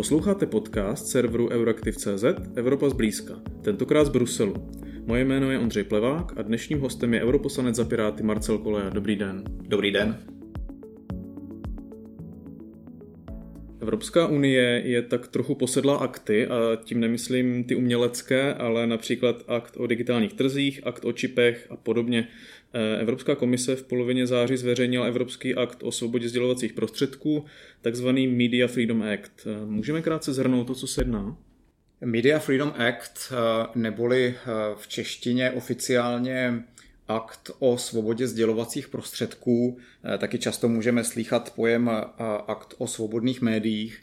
Posloucháte 0.00 0.46
podcast 0.46 1.06
serveru 1.06 1.48
Euraktiv.cz 1.50 2.24
Evropa 2.54 2.88
zblízka, 2.88 3.34
tentokrát 3.62 4.04
z 4.04 4.08
Bruselu. 4.08 4.54
Moje 5.06 5.24
jméno 5.24 5.50
je 5.50 5.58
Ondřej 5.58 5.84
Plevák 5.84 6.38
a 6.38 6.42
dnešním 6.42 6.80
hostem 6.80 7.14
je 7.14 7.22
europoslanec 7.22 7.76
za 7.76 7.84
Piráty 7.84 8.22
Marcel 8.22 8.58
Koleja. 8.58 8.90
Dobrý 8.90 9.16
den. 9.16 9.44
Dobrý 9.68 9.92
den. 9.92 10.39
Evropská 13.90 14.26
unie 14.26 14.82
je 14.84 15.02
tak 15.02 15.28
trochu 15.28 15.54
posedla 15.54 15.96
akty 15.96 16.46
a 16.46 16.76
tím 16.84 17.00
nemyslím 17.00 17.64
ty 17.64 17.74
umělecké, 17.74 18.54
ale 18.54 18.86
například 18.86 19.44
akt 19.48 19.76
o 19.76 19.86
digitálních 19.86 20.32
trzích, 20.32 20.80
akt 20.86 21.04
o 21.04 21.12
čipech 21.12 21.66
a 21.70 21.76
podobně. 21.76 22.28
Eh, 22.72 23.00
Evropská 23.00 23.34
komise 23.34 23.76
v 23.76 23.82
polovině 23.82 24.26
září 24.26 24.56
zveřejnila 24.56 25.06
Evropský 25.06 25.54
akt 25.54 25.82
o 25.82 25.92
svobodě 25.92 26.28
sdělovacích 26.28 26.72
prostředků, 26.72 27.44
takzvaný 27.82 28.26
Media 28.26 28.68
Freedom 28.68 29.02
Act. 29.02 29.46
Eh, 29.46 29.66
můžeme 29.66 30.02
krátce 30.02 30.32
zhrnout 30.32 30.66
to, 30.66 30.74
co 30.74 30.86
se 30.86 31.00
jedná? 31.00 31.36
Media 32.04 32.38
Freedom 32.38 32.72
Act, 32.76 33.32
eh, 33.32 33.66
neboli 33.74 34.34
v 34.76 34.88
češtině 34.88 35.50
oficiálně 35.50 36.64
akt 37.10 37.50
o 37.58 37.78
svobodě 37.78 38.26
sdělovacích 38.28 38.88
prostředků, 38.88 39.78
taky 40.18 40.38
často 40.38 40.68
můžeme 40.68 41.04
slýchat 41.04 41.52
pojem 41.54 41.90
akt 42.46 42.74
o 42.78 42.86
svobodných 42.86 43.42
médiích, 43.42 43.98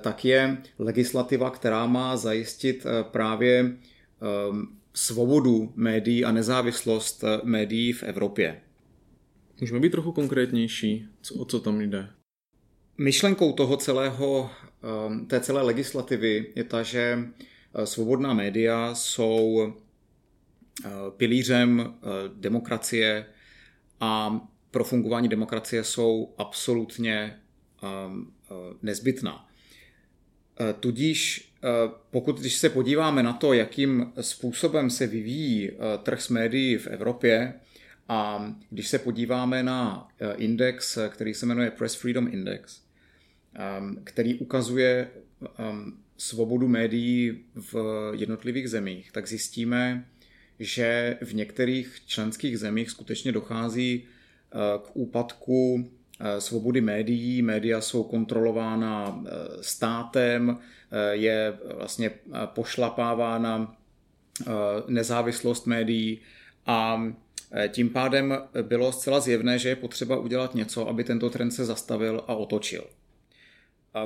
tak 0.00 0.24
je 0.24 0.58
legislativa, 0.78 1.50
která 1.50 1.86
má 1.86 2.16
zajistit 2.16 2.86
právě 3.02 3.76
svobodu 4.96 5.72
médií 5.76 6.24
a 6.24 6.32
nezávislost 6.32 7.24
eh, 7.24 7.40
médií 7.42 7.92
v 7.92 8.02
Evropě. 8.02 8.60
Můžeme 9.60 9.80
být 9.80 9.90
trochu 9.90 10.12
konkrétnější, 10.12 11.06
co, 11.22 11.34
o 11.34 11.44
co 11.44 11.60
tam 11.60 11.80
jde? 11.80 12.08
Myšlenkou 12.98 13.52
toho 13.52 13.76
celého, 13.76 14.50
eh, 14.62 15.26
té 15.26 15.40
celé 15.40 15.62
legislativy 15.62 16.46
je 16.54 16.64
ta, 16.64 16.82
že 16.82 17.18
eh, 17.18 17.86
svobodná 17.86 18.34
média 18.34 18.94
jsou 18.94 19.72
pilířem 21.16 21.94
demokracie 22.34 23.26
a 24.00 24.40
pro 24.70 24.84
fungování 24.84 25.28
demokracie 25.28 25.84
jsou 25.84 26.34
absolutně 26.38 27.40
nezbytná. 28.82 29.48
Tudíž 30.80 31.46
Eh, 31.66 31.90
pokud 32.10 32.40
když 32.40 32.54
se 32.54 32.70
podíváme 32.70 33.22
na 33.22 33.32
to, 33.32 33.52
jakým 33.52 34.12
způsobem 34.20 34.90
se 34.90 35.06
vyvíjí 35.06 35.70
eh, 35.70 35.74
trh 36.02 36.22
s 36.22 36.28
médií 36.28 36.78
v 36.78 36.86
Evropě, 36.86 37.54
a 38.08 38.52
když 38.70 38.88
se 38.88 38.98
podíváme 38.98 39.62
na 39.62 40.08
eh, 40.20 40.34
index, 40.34 40.98
který 41.08 41.34
se 41.34 41.46
jmenuje 41.46 41.70
Press 41.70 41.94
Freedom 41.94 42.28
Index, 42.28 42.86
který 44.04 44.34
ukazuje 44.34 45.10
svobodu 46.16 46.68
médií 46.68 47.44
v 47.54 47.74
jednotlivých 48.14 48.68
zemích, 48.70 49.12
tak 49.12 49.28
zjistíme, 49.28 50.08
že 50.58 51.18
v 51.22 51.34
některých 51.34 52.00
členských 52.06 52.58
zemích 52.58 52.90
skutečně 52.90 53.32
dochází 53.32 54.04
k 54.82 54.90
úpadku 54.94 55.90
svobody 56.38 56.80
médií. 56.80 57.42
Média 57.42 57.80
jsou 57.80 58.02
kontrolována 58.02 59.24
státem, 59.60 60.58
Eh, 60.90 61.16
je 61.16 61.58
vlastně 61.74 62.10
eh, 62.10 62.38
pošlapávána 62.46 63.76
eh, 64.40 64.52
nezávislost 64.86 65.66
médií 65.66 66.20
a 66.66 67.02
tím 67.68 67.90
pádem 67.90 68.38
bylo 68.62 68.92
zcela 68.92 69.20
zjevné, 69.20 69.58
že 69.58 69.68
je 69.68 69.76
potřeba 69.76 70.18
udělat 70.18 70.54
něco, 70.54 70.88
aby 70.88 71.04
tento 71.04 71.30
trend 71.30 71.50
se 71.50 71.64
zastavil 71.64 72.24
a 72.26 72.34
otočil. 72.34 72.84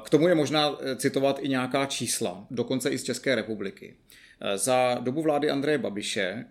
K 0.04 0.10
tomu 0.10 0.28
je 0.28 0.34
možná 0.34 0.78
citovat 0.96 1.38
i 1.42 1.48
nějaká 1.48 1.86
čísla, 1.86 2.46
dokonce 2.50 2.90
i 2.90 2.98
z 2.98 3.02
České 3.02 3.34
republiky. 3.34 3.94
Za 4.54 4.94
dobu 4.94 5.22
vlády 5.22 5.50
Andreje 5.50 5.78
Babiše 5.78 6.44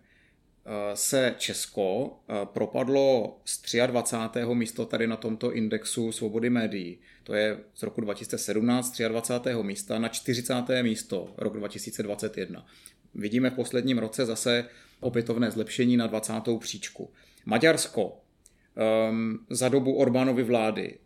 se 0.93 1.35
Česko 1.37 2.19
propadlo 2.43 3.37
z 3.45 3.75
23. 3.87 4.39
místo 4.53 4.85
tady 4.85 5.07
na 5.07 5.15
tomto 5.15 5.53
indexu 5.53 6.11
svobody 6.11 6.49
médií 6.49 6.99
to 7.23 7.33
je 7.33 7.57
z 7.75 7.83
roku 7.83 8.01
2017 8.01 9.01
23. 9.07 9.49
místa 9.61 9.99
na 9.99 10.07
40. 10.07 10.53
místo 10.81 11.33
rok 11.37 11.57
2021. 11.57 12.65
Vidíme 13.15 13.49
v 13.49 13.53
posledním 13.53 13.97
roce 13.97 14.25
zase 14.25 14.65
opětovné 14.99 15.51
zlepšení 15.51 15.97
na 15.97 16.07
20. 16.07 16.33
příčku. 16.59 17.13
Maďarsko 17.45 18.21
um, 19.09 19.45
za 19.49 19.69
dobu 19.69 19.95
Orbánovy 19.95 20.43
vlády 20.43 20.97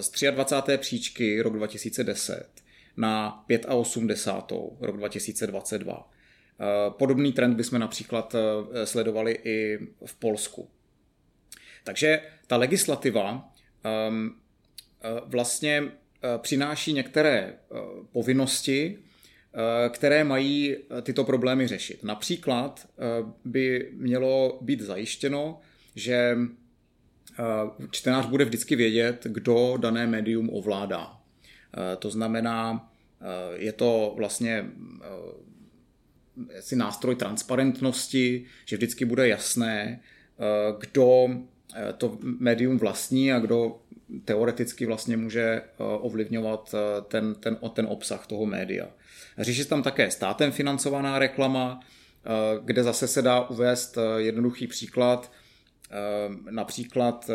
z 0.00 0.30
23. 0.30 0.78
příčky 0.78 1.42
rok 1.42 1.56
2010 1.56 2.48
na 2.96 3.44
85. 3.68 4.58
rok 4.80 4.96
2022. 4.96 6.10
Uh, 6.60 6.92
podobný 6.92 7.32
trend 7.32 7.54
bychom 7.54 7.78
například 7.78 8.34
uh, 8.34 8.40
sledovali 8.84 9.38
i 9.44 9.78
v 10.06 10.14
Polsku. 10.14 10.68
Takže 11.84 12.20
ta 12.46 12.56
legislativa 12.56 13.52
um, 14.08 14.42
Eh, 15.04 15.20
vlastně 15.26 15.82
eh, 15.84 16.38
přináší 16.38 16.92
některé 16.92 17.38
eh, 17.38 17.76
povinnosti, 18.12 18.98
které 19.88 20.24
mají 20.24 20.76
tyto 21.02 21.24
problémy 21.24 21.66
řešit. 21.68 22.04
Například 22.04 22.88
by 23.44 23.90
mělo 23.92 24.58
být 24.60 24.80
zajištěno, 24.80 25.60
že 25.96 26.36
čtenář 27.90 28.26
bude 28.26 28.44
vždycky 28.44 28.76
vědět, 28.76 29.26
kdo 29.30 29.76
dané 29.76 30.06
médium 30.06 30.50
ovládá. 30.52 31.16
To 31.98 32.10
znamená, 32.10 32.90
je 33.54 33.72
to 33.72 34.14
vlastně 34.16 34.64
si 36.60 36.76
nástroj 36.76 37.14
transparentnosti, 37.16 38.44
že 38.64 38.76
vždycky 38.76 39.04
bude 39.04 39.28
jasné, 39.28 40.00
kdo 40.78 41.28
to 41.98 42.18
médium 42.22 42.78
vlastní 42.78 43.32
a 43.32 43.38
kdo 43.38 43.80
teoreticky 44.24 44.86
vlastně 44.86 45.16
eh, 45.62 45.62
ovlivňovat 45.78 46.74
eh, 46.74 47.02
ten, 47.08 47.34
ten, 47.34 47.56
ten 47.72 47.86
obsah 47.86 48.26
toho 48.26 48.46
média. 48.46 48.88
Řeší 49.38 49.64
tam 49.64 49.82
také 49.82 50.10
státem 50.10 50.52
financovaná 50.52 51.18
reklama, 51.18 51.80
eh, 51.80 52.28
kde 52.64 52.82
zase 52.82 53.08
se 53.08 53.22
dá 53.22 53.48
uvést 53.48 53.98
jednoduchý 54.16 54.66
příklad, 54.66 55.32
například 56.50 57.30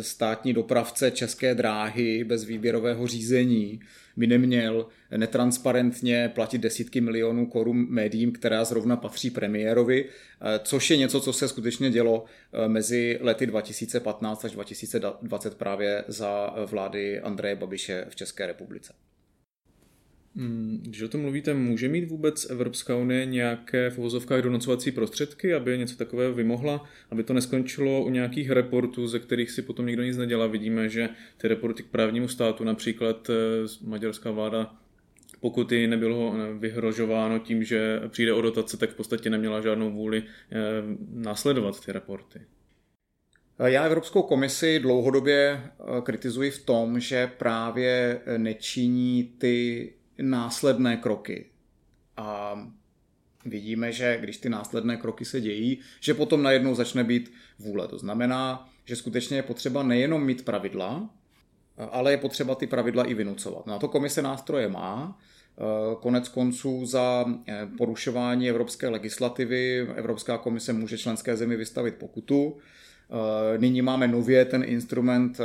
státní 0.00 0.52
dopravce 0.52 1.10
České 1.10 1.54
dráhy 1.54 2.24
bez 2.24 2.44
výběrového 2.44 3.06
řízení 3.06 3.80
by 4.16 4.26
neměl 4.26 4.86
netransparentně 5.16 6.30
platit 6.34 6.58
desítky 6.58 7.00
milionů 7.00 7.46
korun 7.46 7.86
médiím, 7.88 8.32
která 8.32 8.64
zrovna 8.64 8.96
patří 8.96 9.30
premiérovi, 9.30 10.04
což 10.62 10.90
je 10.90 10.96
něco, 10.96 11.20
co 11.20 11.32
se 11.32 11.48
skutečně 11.48 11.90
dělo 11.90 12.24
mezi 12.66 13.18
lety 13.20 13.46
2015 13.46 14.44
až 14.44 14.52
2020 14.52 15.54
právě 15.54 16.04
za 16.08 16.54
vlády 16.66 17.20
Andreje 17.20 17.56
Babiše 17.56 18.06
v 18.08 18.16
České 18.16 18.46
republice. 18.46 18.92
Hmm, 20.36 20.80
když 20.82 21.02
o 21.02 21.08
tom 21.08 21.20
mluvíte, 21.20 21.54
může 21.54 21.88
mít 21.88 22.10
vůbec 22.10 22.50
Evropská 22.50 22.96
unie 22.96 23.26
nějaké 23.26 23.90
v 23.90 23.98
uvozovkách 23.98 24.42
donocovací 24.42 24.90
prostředky, 24.90 25.54
aby 25.54 25.78
něco 25.78 25.96
takového 25.96 26.34
vymohla, 26.34 26.84
aby 27.10 27.24
to 27.24 27.32
neskončilo 27.32 28.04
u 28.04 28.10
nějakých 28.10 28.50
reportů, 28.50 29.08
ze 29.08 29.18
kterých 29.18 29.50
si 29.50 29.62
potom 29.62 29.86
nikdo 29.86 30.02
nic 30.02 30.16
nedělá. 30.16 30.46
Vidíme, 30.46 30.88
že 30.88 31.08
ty 31.36 31.48
reporty 31.48 31.82
k 31.82 31.86
právnímu 31.86 32.28
státu, 32.28 32.64
například 32.64 33.30
eh, 33.30 33.34
maďarská 33.86 34.30
vláda 34.30 34.74
pokud 35.40 35.72
ji 35.72 35.86
nebylo 35.86 36.34
eh, 36.34 36.52
vyhrožováno 36.58 37.38
tím, 37.38 37.64
že 37.64 38.00
přijde 38.08 38.32
o 38.32 38.42
dotace, 38.42 38.76
tak 38.76 38.90
v 38.90 38.94
podstatě 38.94 39.30
neměla 39.30 39.60
žádnou 39.60 39.90
vůli 39.90 40.22
eh, 40.22 40.56
následovat 41.12 41.84
ty 41.84 41.92
reporty. 41.92 42.40
Já 43.64 43.84
Evropskou 43.84 44.22
komisi 44.22 44.78
dlouhodobě 44.78 45.62
kritizuji 46.02 46.50
v 46.50 46.64
tom, 46.64 47.00
že 47.00 47.30
právě 47.38 48.20
nečiní 48.36 49.34
ty 49.38 49.92
následné 50.18 50.96
kroky. 50.96 51.46
A 52.16 52.58
vidíme, 53.44 53.92
že 53.92 54.18
když 54.20 54.36
ty 54.36 54.48
následné 54.48 54.96
kroky 54.96 55.24
se 55.24 55.40
dějí, 55.40 55.78
že 56.00 56.14
potom 56.14 56.42
najednou 56.42 56.74
začne 56.74 57.04
být 57.04 57.32
vůle. 57.58 57.88
To 57.88 57.98
znamená, 57.98 58.68
že 58.84 58.96
skutečně 58.96 59.36
je 59.36 59.42
potřeba 59.42 59.82
nejenom 59.82 60.24
mít 60.24 60.44
pravidla, 60.44 61.10
ale 61.90 62.10
je 62.10 62.16
potřeba 62.16 62.54
ty 62.54 62.66
pravidla 62.66 63.04
i 63.04 63.14
vynucovat. 63.14 63.66
Na 63.66 63.78
to 63.78 63.88
komise 63.88 64.22
nástroje 64.22 64.68
má. 64.68 65.18
Konec 66.00 66.28
konců 66.28 66.86
za 66.86 67.24
porušování 67.78 68.48
evropské 68.48 68.88
legislativy 68.88 69.88
Evropská 69.94 70.38
komise 70.38 70.72
může 70.72 70.98
členské 70.98 71.36
zemi 71.36 71.56
vystavit 71.56 71.94
pokutu. 71.94 72.58
Nyní 73.58 73.82
máme 73.82 74.08
nově 74.08 74.44
ten 74.44 74.64
instrument, 74.66 75.38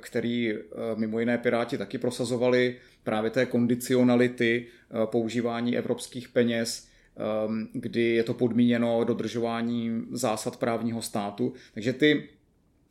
který 0.00 0.54
mimo 0.94 1.20
jiné 1.20 1.38
Piráti 1.38 1.78
taky 1.78 1.98
prosazovali, 1.98 2.76
právě 3.02 3.30
té 3.30 3.46
kondicionality 3.46 4.66
eh, 4.66 5.06
používání 5.06 5.76
evropských 5.76 6.28
peněz, 6.28 6.88
ehm, 7.16 7.68
kdy 7.72 8.02
je 8.02 8.22
to 8.22 8.34
podmíněno 8.34 9.04
dodržováním 9.04 10.06
zásad 10.10 10.56
právního 10.56 11.02
státu. 11.02 11.52
Takže 11.74 11.92
ty, 11.92 12.28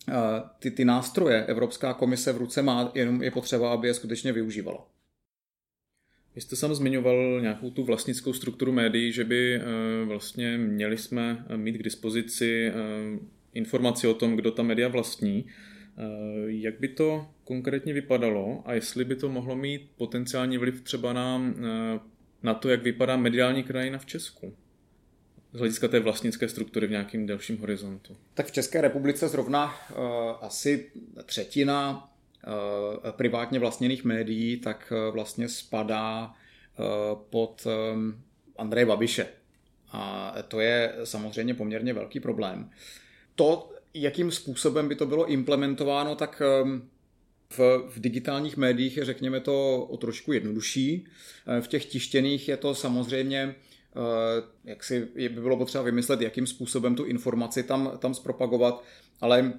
eh, 0.10 0.14
ty, 0.60 0.72
ty 0.72 0.86
nástroje 0.86 1.46
Evropská 1.46 1.94
komise 1.94 2.34
v 2.34 2.38
ruce 2.38 2.62
má, 2.62 2.92
jenom 2.96 3.24
je 3.24 3.32
potřeba, 3.32 3.74
aby 3.74 3.88
je 3.88 3.94
skutečně 3.94 4.34
využívala. 4.34 4.88
Vy 6.36 6.42
jste 6.42 6.56
sám 6.56 6.76
zmiňoval 6.76 7.42
nějakou 7.42 7.70
tu 7.70 7.84
vlastnickou 7.84 8.34
strukturu 8.34 8.72
médií, 8.72 9.12
že 9.12 9.24
by 9.24 9.56
eh, 9.56 9.62
vlastně 10.06 10.58
měli 10.58 10.98
jsme 10.98 11.46
mít 11.56 11.78
k 11.78 11.84
dispozici 11.84 12.72
informaci 13.54 14.08
o 14.08 14.14
tom, 14.14 14.36
kdo 14.36 14.52
ta 14.52 14.64
média 14.64 14.88
vlastní. 14.88 15.46
Jak 16.48 16.80
by 16.80 16.88
to 16.88 17.28
konkrétně 17.44 17.94
vypadalo 17.94 18.64
a 18.66 18.74
jestli 18.74 19.06
by 19.06 19.16
to 19.16 19.30
mohlo 19.30 19.56
mít 19.56 19.92
potenciální 19.98 20.58
vliv 20.58 20.82
třeba 20.82 21.14
na, 21.14 21.54
na 22.44 22.54
to, 22.54 22.70
jak 22.70 22.84
vypadá 22.84 23.18
mediální 23.18 23.64
krajina 23.64 23.98
v 23.98 24.06
Česku? 24.06 24.54
z 25.54 25.60
hlediska 25.60 25.88
té 25.88 26.00
vlastnické 26.00 26.50
struktury 26.50 26.88
v 26.88 26.92
nějakém 26.92 27.26
delším 27.26 27.58
horizontu? 27.58 28.18
Tak 28.34 28.46
v 28.46 28.52
České 28.52 28.82
republice 28.82 29.28
zrovna 29.28 29.66
uh, 29.66 29.98
asi 30.42 30.92
třetina 31.26 32.10
uh, 32.48 33.12
privátně 33.12 33.60
vlastněných 33.60 34.04
médií 34.04 34.58
tak 34.58 34.94
uh, 34.96 35.14
vlastně 35.14 35.50
spadá 35.50 36.26
uh, 36.26 36.86
pod 37.30 37.68
um, 37.94 38.22
Andreje 38.58 38.86
Babiše. 38.86 39.28
A 39.92 40.34
to 40.48 40.60
je 40.60 40.96
samozřejmě 41.04 41.54
poměrně 41.54 41.94
velký 41.94 42.20
problém. 42.20 42.70
To, 43.36 43.72
jakým 44.02 44.32
způsobem 44.32 44.88
by 44.88 44.96
to 44.96 45.06
bylo 45.06 45.26
implementováno, 45.26 46.16
tak 46.16 46.42
um, 46.64 46.90
v, 47.50 47.60
v 47.90 48.00
digitálních 48.00 48.58
médiích 48.58 48.98
je, 48.98 49.06
řekněme 49.06 49.40
to, 49.40 49.86
o 49.90 49.98
trošku 49.98 50.34
jednodušší. 50.34 51.06
V 51.62 51.68
těch 51.68 51.86
tištěných 51.86 52.48
je 52.48 52.58
to 52.58 52.76
samozřejmě 52.76 53.56
Eh, 53.98 54.44
jak 54.64 54.84
si 54.84 55.08
by 55.16 55.30
bylo 55.30 55.58
potřeba 55.58 55.84
vymyslet, 55.84 56.22
jakým 56.22 56.48
způsobem 56.48 56.96
tu 56.96 57.04
informaci 57.04 57.64
tam, 57.64 57.92
tam 58.00 58.14
zpropagovat, 58.14 58.84
ale 59.22 59.54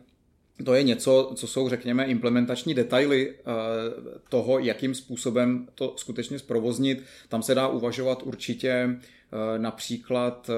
to 0.65 0.75
je 0.75 0.83
něco, 0.83 1.33
co 1.37 1.47
jsou, 1.47 1.69
řekněme, 1.69 2.05
implementační 2.05 2.75
detaily 2.75 3.35
eh, 3.39 3.43
toho, 4.29 4.59
jakým 4.59 4.95
způsobem 4.95 5.69
to 5.75 5.95
skutečně 5.97 6.39
zprovoznit. 6.39 7.03
Tam 7.29 7.43
se 7.43 7.55
dá 7.55 7.69
uvažovat 7.69 8.23
určitě 8.23 8.99
Eh, 8.99 9.18
například, 9.59 10.51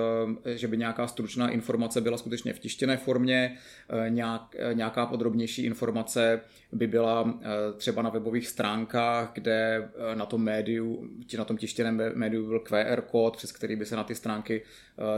eh, 0.44 0.56
že 0.58 0.68
by 0.68 0.76
nějaká 0.76 1.06
stručná 1.06 1.50
informace 1.50 2.00
byla 2.00 2.18
skutečně 2.18 2.52
v 2.52 2.58
tištěné 2.58 2.96
formě, 2.96 3.56
eh, 3.88 4.10
nějak, 4.10 4.56
nějaká 4.72 5.06
podrobnější 5.06 5.64
informace 5.64 6.40
by 6.72 6.86
byla 6.86 7.40
třeba 7.76 8.02
na 8.02 8.10
webových 8.10 8.48
stránkách, 8.48 9.30
kde 9.34 9.88
na 10.14 10.26
tom 10.26 10.42
médiu, 10.42 11.08
na 11.38 11.44
tom 11.44 11.56
tištěném 11.56 12.02
médiu 12.14 12.46
byl 12.46 12.58
QR 12.58 13.00
kód, 13.00 13.36
přes 13.36 13.52
který 13.52 13.76
by 13.76 13.86
se 13.86 13.96
na 13.96 14.04
ty 14.04 14.14
stránky 14.14 14.62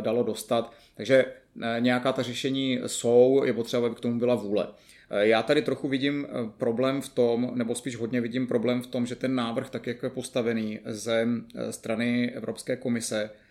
dalo 0.01 0.23
dostat. 0.23 0.73
Takže 0.95 1.25
nějaká 1.79 2.13
ta 2.13 2.23
řešení 2.23 2.81
jsou, 2.87 3.43
je 3.45 3.53
potřeba, 3.53 3.87
aby 3.87 3.97
k 3.97 4.01
tomu 4.01 4.19
byla 4.19 4.35
vůle. 4.35 4.69
Já 5.11 5.43
tady 5.43 5.63
trochu 5.63 5.89
vidím 5.89 6.27
problém 6.59 7.01
v 7.01 7.09
tom, 7.09 7.53
nebo 7.55 7.75
spíš 7.75 7.97
hodně 7.97 8.21
vidím 8.21 8.47
problém 8.47 8.83
v 8.83 8.87
tom, 8.87 9.07
že 9.07 9.17
ten 9.17 9.35
návrh, 9.35 9.71
tak 9.71 9.87
jak 9.87 10.03
je 10.03 10.11
postavený 10.11 10.81
ze 10.85 11.27
strany 11.71 12.31
Evropské 12.31 12.77
komise, 12.77 13.31
Eh, 13.33 13.42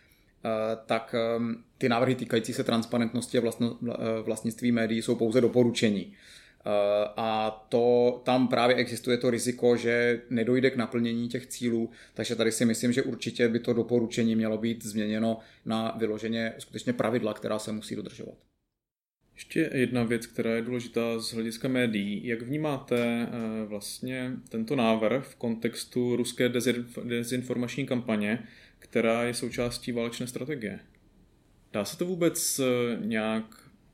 tak 0.86 1.16
ehm, 1.18 1.64
ty 1.78 1.90
návrhy 1.90 2.16
týkající 2.16 2.54
se 2.54 2.64
transparentnosti 2.64 3.38
a 3.38 3.42
eh, 3.42 3.68
vlastnictví 4.22 4.72
médií 4.72 5.02
jsou 5.02 5.16
pouze 5.16 5.42
doporučení. 5.42 6.14
Eh, 6.14 6.70
a 7.18 7.50
to 7.70 8.22
tam 8.26 8.48
právě 8.48 8.76
existuje 8.76 9.18
to 9.18 9.30
riziko, 9.30 9.78
že 9.78 10.22
nedojde 10.30 10.70
k 10.70 10.76
naplnění 10.76 11.30
těch 11.30 11.48
cílů, 11.48 11.90
takže 12.14 12.36
tady 12.36 12.52
si 12.52 12.66
myslím, 12.66 12.92
že 12.92 13.04
určitě 13.04 13.48
by 13.48 13.60
to 13.60 13.74
doporučení 13.74 14.36
mělo 14.36 14.58
být 14.58 14.86
změněno 14.86 15.40
na 15.66 15.96
vyloženě 15.98 16.54
skutečně 16.58 16.94
pravidla, 16.94 17.34
která 17.34 17.60
se 17.60 17.72
musí 17.72 17.96
dodržovat. 17.96 18.36
Ještě 19.36 19.70
jedna 19.74 20.04
věc, 20.04 20.26
která 20.26 20.56
je 20.56 20.62
důležitá 20.62 21.20
z 21.20 21.34
hlediska 21.34 21.68
médií. 21.68 22.28
Jak 22.28 22.42
vnímáte 22.42 23.28
vlastně 23.66 24.32
tento 24.50 24.76
návrh 24.76 25.26
v 25.26 25.36
kontextu 25.36 26.16
ruské 26.16 26.50
dezinformační 27.04 27.86
kampaně, 27.86 28.48
která 28.92 29.24
je 29.24 29.34
součástí 29.34 29.92
válečné 29.92 30.28
strategie. 30.28 30.80
Dá 31.74 31.86
se 31.86 31.98
to 31.98 32.06
vůbec 32.06 32.60
eh, 32.60 32.66
nějak 33.06 33.44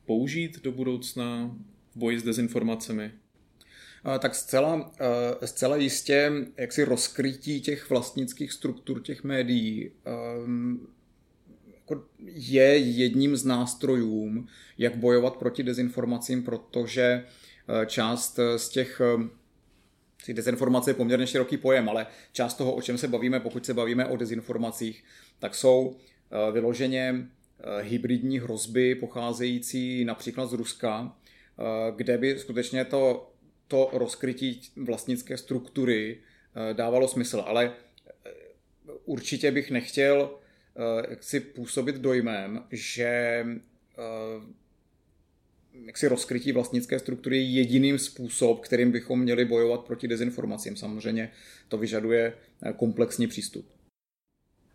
použít 0.05 0.63
do 0.63 0.71
budoucna 0.71 1.55
v 1.91 1.97
boji 1.97 2.19
s 2.19 2.23
dezinformacemi? 2.23 3.11
Tak 4.19 4.35
zcela, 4.35 4.91
eh, 5.41 5.47
zcela 5.47 5.77
jistě, 5.77 6.31
jak 6.57 6.73
si 6.73 6.83
rozkrytí 6.83 7.61
těch 7.61 7.89
vlastnických 7.89 8.51
struktur 8.51 9.01
těch 9.01 9.23
médií 9.23 9.91
jako 11.73 12.03
je 12.25 12.77
jedním 12.77 13.35
z 13.35 13.45
nástrojů, 13.45 14.47
jak 14.77 14.95
bojovat 14.95 15.37
proti 15.37 15.63
dezinformacím, 15.63 16.43
protože 16.43 17.03
eh, 17.03 17.85
část 17.85 18.39
z 18.57 18.69
těch 18.69 19.01
si 20.27 20.33
dezinformace 20.33 20.89
je 20.89 20.93
poměrně 20.93 21.27
široký 21.27 21.57
pojem, 21.57 21.89
ale 21.89 22.07
část 22.31 22.53
toho, 22.53 22.73
o 22.73 22.81
čem 22.81 22.97
se 22.97 23.07
bavíme, 23.07 23.39
pokud 23.39 23.65
se 23.65 23.73
bavíme 23.73 24.05
o 24.05 24.17
dezinformacích, 24.17 25.03
tak 25.39 25.55
jsou 25.55 25.95
eh, 25.95 26.51
vyloženě 26.51 27.15
eh, 27.15 27.83
hybridní 27.83 28.39
hrozby 28.39 28.95
pocházející 28.95 30.05
například 30.05 30.45
z 30.45 30.53
Ruska, 30.53 31.15
eh, 31.15 31.63
kde 31.95 32.17
by 32.17 32.39
skutečně 32.39 32.85
to, 32.85 33.31
to 33.67 33.89
rozkrytí 33.93 34.61
vlastnické 34.75 35.37
struktury 35.37 36.17
dávalo 36.73 37.07
smysl. 37.07 37.43
Ale 37.45 37.73
určitě 39.05 39.51
bych 39.51 39.71
nechtěl 39.71 40.31
si 41.21 41.39
působit 41.39 41.95
dojmem, 41.95 42.63
že 42.71 43.45
jaksi 45.85 46.07
rozkrytí 46.07 46.51
vlastnické 46.51 46.99
struktury 46.99 47.37
je 47.37 47.43
jediným 47.43 47.99
způsob, 47.99 48.59
kterým 48.59 48.91
bychom 48.91 49.19
měli 49.19 49.45
bojovat 49.45 49.81
proti 49.81 50.07
dezinformacím. 50.07 50.75
Samozřejmě 50.75 51.31
to 51.67 51.77
vyžaduje 51.77 52.33
eh, 52.63 52.73
komplexní 52.73 53.27
přístup. 53.27 53.65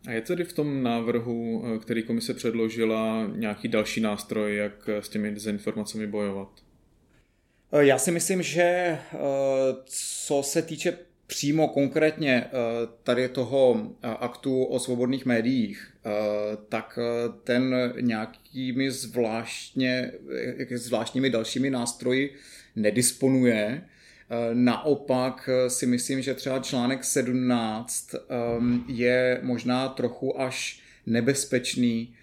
A 0.07 0.13
je 0.13 0.21
tedy 0.21 0.45
v 0.45 0.53
tom 0.53 0.83
návrhu, 0.83 1.65
eh, 1.65 1.79
který 1.79 2.03
komise 2.03 2.35
předložila, 2.35 3.31
nějaký 3.37 3.69
další 3.69 4.01
nástroj, 4.01 4.57
jak 4.57 4.89
s 4.89 5.09
těmi 5.09 5.31
dezinformacemi 5.31 6.07
bojovat? 6.07 6.49
Eh, 7.73 7.85
já 7.85 7.99
si 7.99 8.11
myslím, 8.11 8.43
že 8.43 8.99
co 9.85 10.43
se 10.43 10.63
týče 10.63 10.99
přímo 11.33 11.69
konkrétně 11.69 12.45
tady 13.03 13.29
toho 13.29 13.91
aktu 14.03 14.65
o 14.65 14.79
svobodných 14.79 15.27
médiích, 15.27 15.93
tak 16.69 16.99
ten 17.45 17.93
nějakými 18.01 18.91
zvláštně, 18.91 20.13
zvláštními 20.75 21.31
dalšími 21.31 21.71
nástroji 21.71 22.35
nedisponuje. 22.77 23.83
Naopak 24.53 25.51
si 25.69 25.87
myslím, 25.87 26.23
že 26.23 26.35
třeba 26.35 26.59
článek 26.59 27.05
17 27.05 28.15
je 28.87 29.41
možná 29.43 29.89
trochu 29.89 30.41
až 30.41 30.81
nebezpečný 31.07 32.15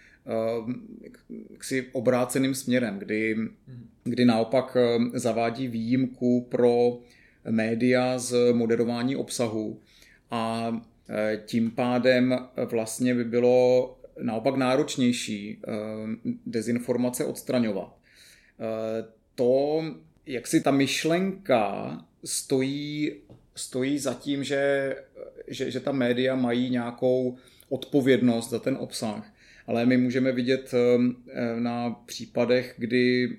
si 1.61 1.85
obráceným 1.91 2.55
směrem, 2.55 2.99
kdy, 2.99 3.35
kdy 4.03 4.25
naopak 4.25 4.77
zavádí 5.13 5.67
výjimku 5.67 6.47
pro 6.49 6.97
média 7.49 8.19
z 8.19 8.53
moderování 8.53 9.15
obsahu 9.15 9.79
a 10.31 10.73
e, 11.09 11.37
tím 11.45 11.71
pádem 11.71 12.47
vlastně 12.65 13.15
by 13.15 13.23
bylo 13.23 13.97
naopak 14.21 14.55
náročnější 14.55 15.49
e, 15.49 15.57
dezinformace 16.45 17.25
odstraňovat. 17.25 17.97
E, 18.59 19.05
to, 19.35 19.83
jak 20.25 20.47
si 20.47 20.61
ta 20.61 20.71
myšlenka 20.71 21.97
stojí, 22.25 23.11
stojí 23.55 23.99
za 23.99 24.13
tím, 24.13 24.43
že, 24.43 24.95
že, 25.47 25.71
že 25.71 25.79
ta 25.79 25.91
média 25.91 26.35
mají 26.35 26.69
nějakou 26.69 27.37
odpovědnost 27.69 28.49
za 28.49 28.59
ten 28.59 28.77
obsah, 28.79 29.33
ale 29.67 29.85
my 29.85 29.97
můžeme 29.97 30.31
vidět 30.31 30.73
na 31.59 31.89
případech, 31.89 32.75
kdy, 32.77 33.37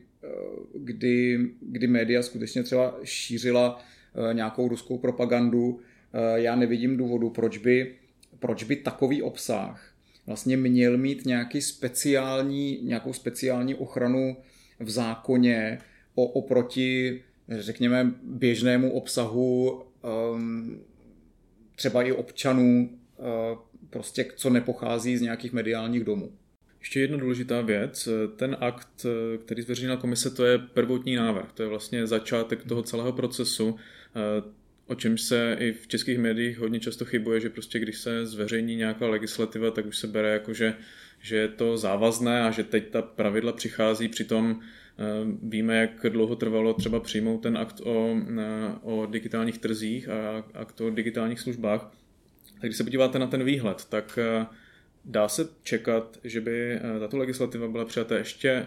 kdy, 0.74 1.38
kdy 1.60 1.86
média 1.86 2.22
skutečně 2.22 2.62
třeba 2.62 2.98
šířila 3.04 3.84
Eh, 4.14 4.34
nějakou 4.34 4.68
ruskou 4.68 4.98
propagandu, 4.98 5.80
eh, 6.12 6.40
já 6.40 6.56
nevidím 6.56 6.96
důvodu, 6.96 7.30
proč 7.30 7.58
by, 7.58 7.94
proč 8.38 8.64
by 8.64 8.76
takový 8.76 9.22
obsah 9.22 9.94
vlastně 10.26 10.56
měl 10.56 10.98
mít 10.98 11.26
nějaký 11.26 11.60
speciální, 11.60 12.80
nějakou 12.82 13.12
speciální 13.12 13.74
ochranu 13.74 14.36
v 14.80 14.90
zákoně 14.90 15.78
o, 16.14 16.24
oproti, 16.24 17.22
řekněme, 17.48 18.14
běžnému 18.22 18.92
obsahu 18.92 19.82
um, 20.32 20.80
třeba 21.76 22.02
i 22.02 22.12
občanů, 22.12 22.90
prostě 23.90 24.26
co 24.36 24.50
nepochází 24.50 25.16
z 25.16 25.20
nějakých 25.20 25.52
mediálních 25.52 26.04
domů. 26.04 26.32
Ještě 26.80 27.00
jedna 27.00 27.16
důležitá 27.18 27.60
věc. 27.60 28.08
Ten 28.36 28.56
akt, 28.60 29.06
který 29.44 29.62
zveřejnila 29.62 29.96
komise, 29.96 30.30
to 30.30 30.44
je 30.44 30.58
prvotní 30.58 31.16
návrh. 31.16 31.52
To 31.52 31.62
je 31.62 31.68
vlastně 31.68 32.06
začátek 32.06 32.64
toho 32.64 32.82
celého 32.82 33.12
procesu. 33.12 33.76
O 34.86 34.94
čem 34.94 35.18
se 35.18 35.56
i 35.60 35.72
v 35.72 35.86
českých 35.86 36.18
médiích 36.18 36.58
hodně 36.58 36.80
často 36.80 37.04
chybuje, 37.04 37.40
že 37.40 37.50
prostě 37.50 37.78
když 37.78 37.98
se 37.98 38.26
zveřejní 38.26 38.76
nějaká 38.76 39.06
legislativa, 39.06 39.70
tak 39.70 39.86
už 39.86 39.98
se 39.98 40.06
bere 40.06 40.30
jako, 40.30 40.54
že, 40.54 40.74
že 41.20 41.36
je 41.36 41.48
to 41.48 41.78
závazné 41.78 42.42
a 42.42 42.50
že 42.50 42.64
teď 42.64 42.90
ta 42.90 43.02
pravidla 43.02 43.52
přichází, 43.52 44.08
přitom 44.08 44.60
eh, 44.60 45.02
víme, 45.42 45.76
jak 45.76 46.12
dlouho 46.12 46.36
trvalo 46.36 46.74
třeba 46.74 47.00
přijmout 47.00 47.38
ten 47.38 47.58
akt 47.58 47.80
o, 47.84 48.16
o 48.82 49.06
digitálních 49.06 49.58
trzích 49.58 50.08
a 50.08 50.44
akt 50.54 50.80
o 50.80 50.90
digitálních 50.90 51.40
službách. 51.40 51.92
Tak 52.60 52.62
když 52.62 52.76
se 52.76 52.84
podíváte 52.84 53.18
na 53.18 53.26
ten 53.26 53.44
výhled, 53.44 53.84
tak 53.84 54.18
dá 55.04 55.28
se 55.28 55.48
čekat, 55.62 56.18
že 56.24 56.40
by 56.40 56.80
tato 57.00 57.18
legislativa 57.18 57.68
byla 57.68 57.84
přijata 57.84 58.18
ještě 58.18 58.66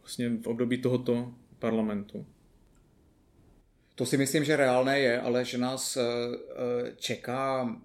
vlastně 0.00 0.28
v 0.28 0.46
období 0.46 0.78
tohoto 0.78 1.34
parlamentu? 1.58 2.26
To 3.94 4.06
si 4.06 4.16
myslím, 4.16 4.44
že 4.44 4.56
reálné 4.56 5.00
je, 5.00 5.20
ale 5.20 5.44
že 5.44 5.58
nás 5.58 5.98
čeká 6.96 7.76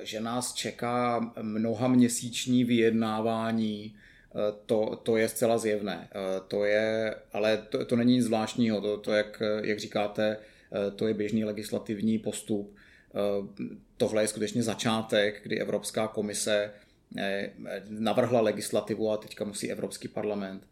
že 0.00 0.20
nás 0.20 0.54
čeká 0.54 1.32
mnoha 1.42 1.88
měsíční 1.88 2.64
vyjednávání, 2.64 3.94
eh, 3.94 4.34
to, 4.66 5.00
to 5.02 5.16
je 5.16 5.28
zcela 5.28 5.58
zjevné. 5.58 6.08
Eh, 6.10 6.40
to 6.48 6.64
je, 6.64 7.14
ale 7.32 7.56
to, 7.68 7.84
to 7.84 7.96
není 7.96 8.14
nic 8.14 8.24
zvláštního, 8.24 8.80
to, 8.80 8.96
to 8.96 9.12
jak, 9.12 9.42
jak 9.62 9.78
říkáte, 9.78 10.36
eh, 10.36 10.90
to 10.90 11.08
je 11.08 11.14
běžný 11.14 11.44
legislativní 11.44 12.18
postup. 12.18 12.76
Tohle 13.96 14.22
je 14.22 14.28
skutečně 14.28 14.62
začátek, 14.62 15.40
kdy 15.42 15.60
Evropská 15.60 16.08
komise 16.08 16.70
navrhla 17.88 18.40
legislativu 18.40 19.10
a 19.10 19.16
teďka 19.16 19.44
musí 19.44 19.70
Evropský 19.70 20.08
parlament 20.08 20.62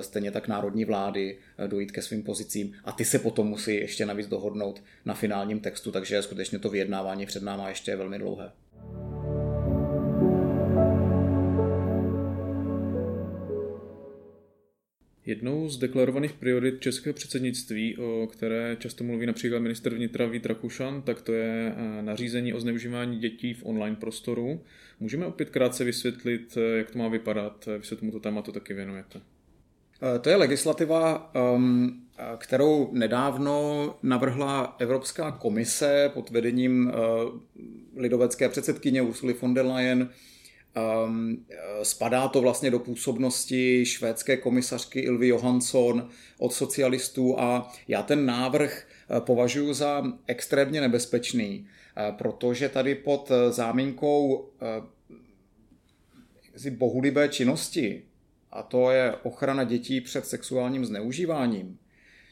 stejně 0.00 0.30
tak 0.30 0.48
národní 0.48 0.84
vlády 0.84 1.38
dojít 1.66 1.92
ke 1.92 2.02
svým 2.02 2.22
pozicím 2.22 2.74
a 2.84 2.92
ty 2.92 3.04
se 3.04 3.18
potom 3.18 3.46
musí 3.46 3.74
ještě 3.74 4.06
navíc 4.06 4.26
dohodnout 4.26 4.82
na 5.04 5.14
finálním 5.14 5.60
textu, 5.60 5.92
takže 5.92 6.22
skutečně 6.22 6.58
to 6.58 6.68
vyjednávání 6.68 7.26
před 7.26 7.42
náma 7.42 7.68
ještě 7.68 7.90
je 7.90 7.96
velmi 7.96 8.18
dlouhé. 8.18 8.52
Jednou 15.32 15.68
z 15.68 15.78
deklarovaných 15.78 16.32
priorit 16.32 16.80
českého 16.80 17.14
předsednictví, 17.14 17.96
o 17.96 18.28
které 18.32 18.76
často 18.78 19.04
mluví 19.04 19.26
například 19.26 19.58
minister 19.58 19.94
vnitra 19.94 20.26
Vít 20.26 20.46
Rakušan, 20.46 21.02
tak 21.02 21.22
to 21.22 21.32
je 21.32 21.74
eh, 21.76 22.02
nařízení 22.02 22.54
o 22.54 22.60
zneužívání 22.60 23.18
dětí 23.18 23.54
v 23.54 23.64
online 23.66 23.96
prostoru. 23.96 24.60
Můžeme 25.00 25.26
opět 25.26 25.50
krátce 25.50 25.84
vysvětlit, 25.84 26.56
eh, 26.56 26.78
jak 26.78 26.90
to 26.90 26.98
má 26.98 27.08
vypadat? 27.08 27.68
Vy 27.78 27.84
se 27.84 27.96
tomuto 27.96 28.20
tématu 28.20 28.52
taky 28.52 28.74
věnujete. 28.74 29.20
Eh, 30.02 30.18
to 30.18 30.30
je 30.30 30.36
legislativa, 30.36 31.32
ehm, 31.34 32.02
kterou 32.38 32.90
nedávno 32.92 33.94
navrhla 34.02 34.76
Evropská 34.78 35.30
komise 35.30 36.10
pod 36.14 36.30
vedením 36.30 36.92
lidovecké 37.96 38.48
předsedkyně 38.48 39.02
Ursuly 39.02 39.34
von 39.40 39.54
der 39.54 39.66
Leyen 39.66 40.08
Um, 41.06 41.46
spadá 41.82 42.28
to 42.28 42.40
vlastně 42.40 42.70
do 42.70 42.78
působnosti 42.78 43.86
švédské 43.86 44.36
komisařky 44.36 45.00
Ilvy 45.00 45.28
Johansson 45.28 46.08
od 46.38 46.52
socialistů 46.52 47.40
a 47.40 47.72
já 47.88 48.02
ten 48.02 48.26
návrh 48.26 48.86
eh, 49.10 49.20
považuji 49.20 49.74
za 49.74 50.02
extrémně 50.26 50.80
nebezpečný, 50.80 51.66
eh, 51.96 52.12
protože 52.12 52.68
tady 52.68 52.94
pod 52.94 53.32
záminkou 53.50 54.48
bohulibé 56.70 57.28
činnosti, 57.28 58.02
a 58.50 58.62
to 58.62 58.90
je 58.90 59.14
ochrana 59.22 59.64
dětí 59.64 60.00
před 60.00 60.26
sexuálním 60.26 60.84
zneužíváním, 60.84 61.78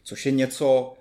což 0.05 0.27
je 0.27 0.33
něco, 0.33 0.95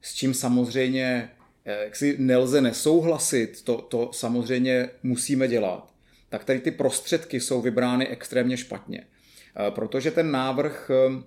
s 0.00 0.14
čím 0.14 0.34
samozřejmě 0.34 1.30
jak 1.64 1.96
si 1.96 2.16
nelze 2.18 2.60
nesouhlasit, 2.60 3.62
to, 3.64 3.76
to 3.76 4.10
samozřejmě 4.12 4.90
musíme 5.02 5.48
dělat 5.48 5.91
tak 6.32 6.44
tady 6.44 6.58
ty 6.58 6.70
prostředky 6.70 7.40
jsou 7.40 7.62
vybrány 7.62 8.08
extrémně 8.08 8.56
špatně. 8.56 9.06
Eh, 9.56 9.70
protože 9.70 10.10
ten 10.10 10.30
návrh 10.30 10.90
eh, 10.90 11.22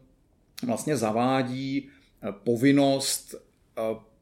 vlastně 0.65 0.97
zavádí 0.97 1.89
eh, 1.89 2.33
povinnost 2.43 3.35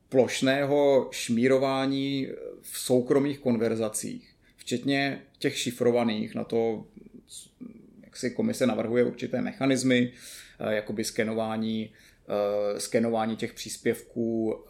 plošného 0.09 1.07
šmírování 1.11 2.27
v 2.61 2.79
soukromých 2.79 3.39
konverzacích, 3.39 4.35
včetně 4.57 5.21
těch 5.39 5.57
šifrovaných, 5.57 6.35
na 6.35 6.43
to 6.43 6.85
jak 8.03 8.17
si 8.17 8.31
komise 8.31 8.67
navrhuje 8.67 9.03
určité 9.03 9.41
mechanismy, 9.41 10.11
jakoby 10.69 11.03
skenování 11.03 11.93
skenování 12.77 13.35
těch 13.35 13.53
příspěvků 13.53 14.63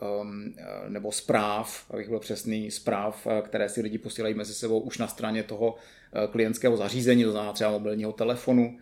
nebo 0.88 1.12
zpráv, 1.12 1.86
abych 1.90 2.10
byl 2.10 2.20
přesný, 2.20 2.72
zpráv, 2.72 3.28
které 3.42 3.70
si 3.70 3.82
lidi 3.82 3.98
posílají 3.98 4.36
mezi 4.36 4.54
sebou 4.54 4.80
už 4.80 4.98
na 4.98 5.08
straně 5.08 5.44
toho 5.44 5.76
klientského 6.32 6.78
zařízení, 6.78 7.24
to 7.24 7.32
znamená 7.32 7.54
třeba 7.54 7.72
mobilního 7.72 8.12
telefonu. 8.12 8.78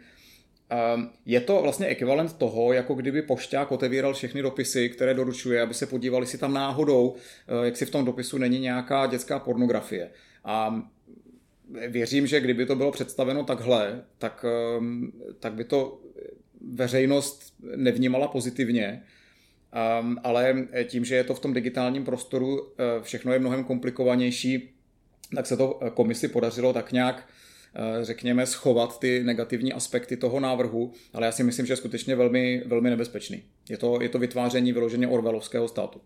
Um, 0.95 1.09
je 1.25 1.41
to 1.41 1.61
vlastně 1.61 1.87
ekvivalent 1.87 2.33
toho, 2.33 2.73
jako 2.73 2.93
kdyby 2.93 3.21
pošťák 3.21 3.71
otevíral 3.71 4.13
všechny 4.13 4.41
dopisy, 4.41 4.89
které 4.89 5.13
doručuje, 5.13 5.61
aby 5.61 5.73
se 5.73 5.85
podívali, 5.85 6.25
si 6.25 6.37
tam 6.37 6.53
náhodou, 6.53 7.09
uh, 7.09 7.17
jak 7.65 7.77
si 7.77 7.85
v 7.85 7.89
tom 7.89 8.05
dopisu 8.05 8.37
není 8.37 8.59
nějaká 8.59 9.07
dětská 9.07 9.39
pornografie. 9.39 10.11
A 10.45 10.81
věřím, 11.87 12.27
že 12.27 12.39
kdyby 12.39 12.65
to 12.65 12.75
bylo 12.75 12.91
představeno 12.91 13.43
takhle, 13.43 14.03
tak, 14.17 14.45
um, 14.77 15.11
tak 15.39 15.53
by 15.53 15.63
to 15.63 16.01
veřejnost 16.73 17.53
nevnímala 17.75 18.27
pozitivně, 18.27 19.03
um, 20.01 20.17
ale 20.23 20.67
tím, 20.85 21.05
že 21.05 21.15
je 21.15 21.23
to 21.23 21.33
v 21.33 21.39
tom 21.39 21.53
digitálním 21.53 22.05
prostoru, 22.05 22.73
všechno 23.01 23.33
je 23.33 23.39
mnohem 23.39 23.63
komplikovanější, 23.63 24.73
tak 25.35 25.45
se 25.45 25.57
to 25.57 25.73
uh, 25.73 25.89
komisi 25.89 26.27
podařilo 26.27 26.73
tak 26.73 26.91
nějak 26.91 27.15
uh, 27.97 28.03
řekněme, 28.03 28.45
schovat 28.45 28.99
ty 28.99 29.23
negativní 29.23 29.73
aspekty 29.73 30.17
toho 30.17 30.39
návrhu, 30.39 30.93
ale 31.13 31.25
já 31.25 31.31
si 31.31 31.43
myslím, 31.43 31.65
že 31.65 31.73
je 31.73 31.77
skutečně 31.77 32.15
velmi, 32.15 32.63
velmi 32.65 32.89
nebezpečný. 32.89 33.43
Je 33.69 33.77
to, 33.77 34.01
je 34.01 34.09
to 34.09 34.19
vytváření 34.19 34.73
vyloženě 34.73 35.07
orvelovského 35.07 35.67
státu. 35.67 36.01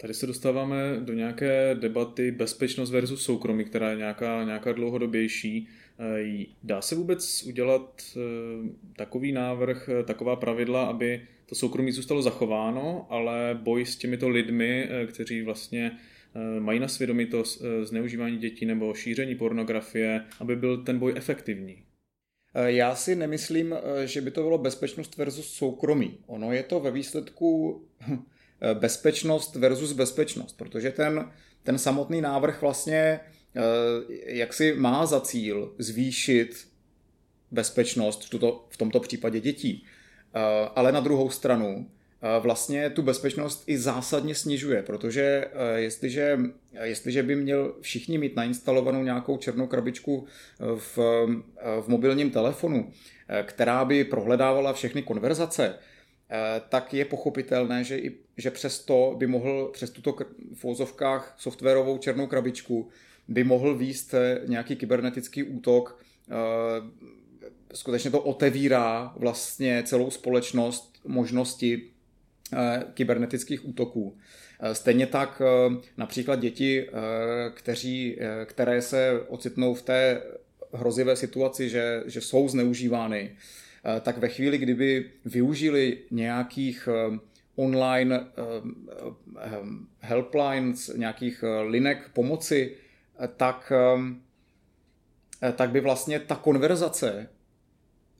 Tady 0.00 0.14
se 0.14 0.26
dostáváme 0.26 0.76
do 1.00 1.12
nějaké 1.12 1.76
debaty 1.80 2.30
bezpečnost 2.30 2.90
versus 2.90 3.24
soukromí, 3.24 3.64
která 3.64 3.90
je 3.90 3.96
nějaká, 3.96 4.44
nějaká 4.44 4.72
dlouhodobější. 4.72 5.68
Eh, 5.98 6.44
dá 6.62 6.82
se 6.82 6.94
vůbec 6.94 7.42
udělat 7.42 8.02
eh, 8.16 8.20
takový 8.96 9.32
návrh, 9.32 9.88
eh, 9.88 10.04
taková 10.04 10.36
pravidla, 10.36 10.84
aby 10.86 11.22
to 11.46 11.54
soukromí 11.54 11.92
zůstalo 11.92 12.22
zachováno, 12.22 13.06
ale 13.10 13.58
boj 13.62 13.86
s 13.86 13.96
těmito 13.96 14.28
lidmi, 14.28 14.88
kteří 15.06 15.42
vlastně 15.42 15.98
mají 16.58 16.80
na 16.80 16.88
svědomí 16.88 17.26
to 17.26 17.44
zneužívání 17.82 18.38
dětí 18.38 18.66
nebo 18.66 18.94
šíření 18.94 19.34
pornografie, 19.34 20.24
aby 20.40 20.56
byl 20.56 20.84
ten 20.84 20.98
boj 20.98 21.12
efektivní? 21.16 21.82
Já 22.66 22.94
si 22.94 23.16
nemyslím, 23.16 23.74
že 24.04 24.20
by 24.20 24.30
to 24.30 24.42
bylo 24.42 24.58
bezpečnost 24.58 25.16
versus 25.16 25.54
soukromí. 25.54 26.18
Ono 26.26 26.52
je 26.52 26.62
to 26.62 26.80
ve 26.80 26.90
výsledku 26.90 27.82
bezpečnost 28.74 29.56
versus 29.56 29.92
bezpečnost, 29.92 30.56
protože 30.56 30.90
ten, 30.90 31.30
ten 31.62 31.78
samotný 31.78 32.20
návrh 32.20 32.62
vlastně 32.62 33.20
Eh, 33.56 34.34
jak 34.36 34.54
si 34.54 34.74
má 34.74 35.06
za 35.06 35.20
cíl 35.20 35.74
zvýšit 35.78 36.68
bezpečnost, 37.50 38.24
v, 38.24 38.30
tuto, 38.30 38.66
v 38.70 38.76
tomto 38.76 39.00
případě 39.00 39.40
dětí. 39.40 39.84
Eh, 40.34 40.40
ale 40.74 40.92
na 40.92 41.00
druhou 41.00 41.30
stranu 41.30 41.86
eh, 41.90 41.97
vlastně 42.40 42.90
tu 42.90 43.02
bezpečnost 43.02 43.64
i 43.66 43.78
zásadně 43.78 44.34
snižuje, 44.34 44.82
protože 44.82 45.44
jestliže, 45.74 46.38
jestliže 46.82 47.22
by 47.22 47.36
měl 47.36 47.74
všichni 47.80 48.18
mít 48.18 48.36
nainstalovanou 48.36 49.02
nějakou 49.02 49.36
černou 49.36 49.66
krabičku 49.66 50.26
v, 50.76 50.98
v 51.80 51.88
mobilním 51.88 52.30
telefonu, 52.30 52.90
která 53.42 53.84
by 53.84 54.04
prohledávala 54.04 54.72
všechny 54.72 55.02
konverzace, 55.02 55.74
tak 56.68 56.94
je 56.94 57.04
pochopitelné, 57.04 57.84
že, 57.84 57.98
i, 57.98 58.16
že 58.36 58.50
přes 58.50 58.84
to 58.84 59.14
by 59.18 59.26
mohl 59.26 59.70
přes 59.72 59.90
tuto 59.90 60.16
v 60.54 60.64
vozovkách 60.64 61.34
softwarovou 61.38 61.98
černou 61.98 62.26
krabičku 62.26 62.88
by 63.28 63.44
mohl 63.44 63.74
výst 63.74 64.14
eh, 64.14 64.40
nějaký 64.46 64.76
kybernetický 64.76 65.42
útok. 65.42 66.02
Eh, 66.30 66.34
skutečně 67.74 68.10
to 68.10 68.20
otevírá 68.20 69.14
vlastně 69.16 69.82
celou 69.86 70.10
společnost 70.10 70.98
možnosti 71.06 71.82
eh, 71.82 71.97
kybernetických 72.94 73.68
útoků. 73.68 74.16
Stejně 74.72 75.06
tak 75.06 75.42
například 75.96 76.40
děti, 76.40 76.86
kteří, 77.54 78.18
které 78.44 78.82
se 78.82 79.20
ocitnou 79.28 79.74
v 79.74 79.82
té 79.82 80.22
hrozivé 80.72 81.16
situaci, 81.16 81.68
že, 81.68 82.02
že 82.06 82.20
jsou 82.20 82.48
zneužívány, 82.48 83.36
tak 84.00 84.18
ve 84.18 84.28
chvíli, 84.28 84.58
kdyby 84.58 85.10
využili 85.24 85.98
nějakých 86.10 86.88
online 87.56 88.26
helplines, 90.00 90.90
nějakých 90.96 91.44
linek 91.66 92.10
pomoci, 92.12 92.76
tak, 93.36 93.72
eh, 95.42 95.52
tak 95.52 95.70
by 95.70 95.80
vlastně 95.80 96.20
ta 96.20 96.36
konverzace 96.36 97.28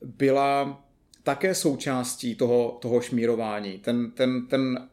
byla 0.01 0.83
také 1.29 1.55
součástí 1.55 2.35
toho, 2.35 2.77
toho 2.81 3.01
šmírování. 3.01 3.77
Ten, 3.77 4.11
ten, 4.11 4.47
ten, 4.47 4.87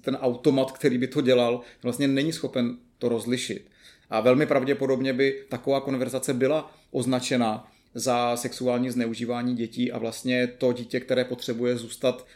ten 0.00 0.14
automat, 0.16 0.72
který 0.72 0.98
by 0.98 1.08
to 1.08 1.20
dělal, 1.20 1.60
vlastně 1.82 2.08
není 2.08 2.32
schopen 2.32 2.76
to 2.98 3.08
rozlišit. 3.08 3.70
A 4.10 4.20
velmi 4.20 4.46
pravděpodobně 4.46 5.12
by 5.12 5.44
taková 5.48 5.80
konverzace 5.80 6.34
byla 6.34 6.72
označena 6.90 7.72
za 7.94 8.36
sexuální 8.36 8.90
zneužívání 8.90 9.56
dětí 9.56 9.92
a 9.92 9.98
vlastně 9.98 10.46
to 10.46 10.72
dítě, 10.72 11.00
které 11.00 11.24
potřebuje 11.24 11.76
zůstat 11.76 12.26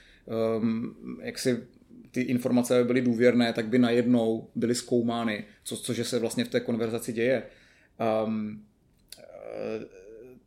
um, 0.59 0.97
jaksi 1.23 1.67
ty 2.11 2.21
informace 2.21 2.85
byly 2.85 3.01
důvěrné, 3.01 3.53
tak 3.53 3.69
by 3.69 3.79
najednou 3.79 4.49
byly 4.55 4.75
zkoumány, 4.75 5.45
co, 5.65 5.77
cože 5.77 6.05
se 6.05 6.19
vlastně 6.19 6.45
v 6.45 6.49
té 6.49 6.61
konverzaci 6.61 7.13
děje. 7.13 7.43
Um, 8.25 8.65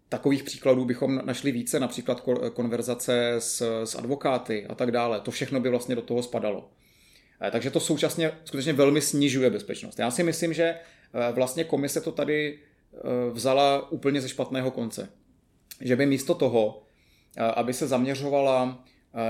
takových 0.09 0.43
příkladů 0.43 0.85
bychom 0.85 1.21
našli 1.25 1.51
více, 1.51 1.79
například 1.79 2.23
konverzace 2.53 3.35
s, 3.39 3.83
s 3.85 3.95
advokáty 3.95 4.65
a 4.69 4.75
tak 4.75 4.91
dále. 4.91 5.19
To 5.21 5.31
všechno 5.31 5.59
by 5.59 5.69
vlastně 5.69 5.95
do 5.95 6.01
toho 6.01 6.23
spadalo. 6.23 6.69
Takže 7.51 7.71
to 7.71 7.79
současně 7.79 8.31
skutečně 8.45 8.73
velmi 8.73 9.01
snižuje 9.01 9.49
bezpečnost. 9.49 9.99
Já 9.99 10.11
si 10.11 10.23
myslím, 10.23 10.53
že 10.53 10.75
vlastně 11.31 11.63
komise 11.63 12.01
to 12.01 12.11
tady 12.11 12.59
vzala 13.31 13.91
úplně 13.91 14.21
ze 14.21 14.29
špatného 14.29 14.71
konce. 14.71 15.09
Že 15.81 15.95
by 15.95 16.05
místo 16.05 16.35
toho, 16.35 16.83
aby 17.55 17.73
se 17.73 17.87
zaměřovala 17.87 18.83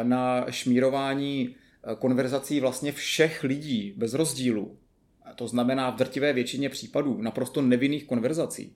na 0.03 0.45
šmírování 0.49 1.55
konverzací 1.99 2.59
vlastně 2.59 2.91
všech 2.91 3.43
lidí 3.43 3.93
bez 3.97 4.13
rozdílu, 4.13 4.77
to 5.35 5.47
znamená 5.47 5.89
v 5.89 5.95
drtivé 5.95 6.33
většině 6.33 6.69
případů 6.69 7.21
naprosto 7.21 7.61
nevinných 7.61 8.05
konverzací, 8.05 8.75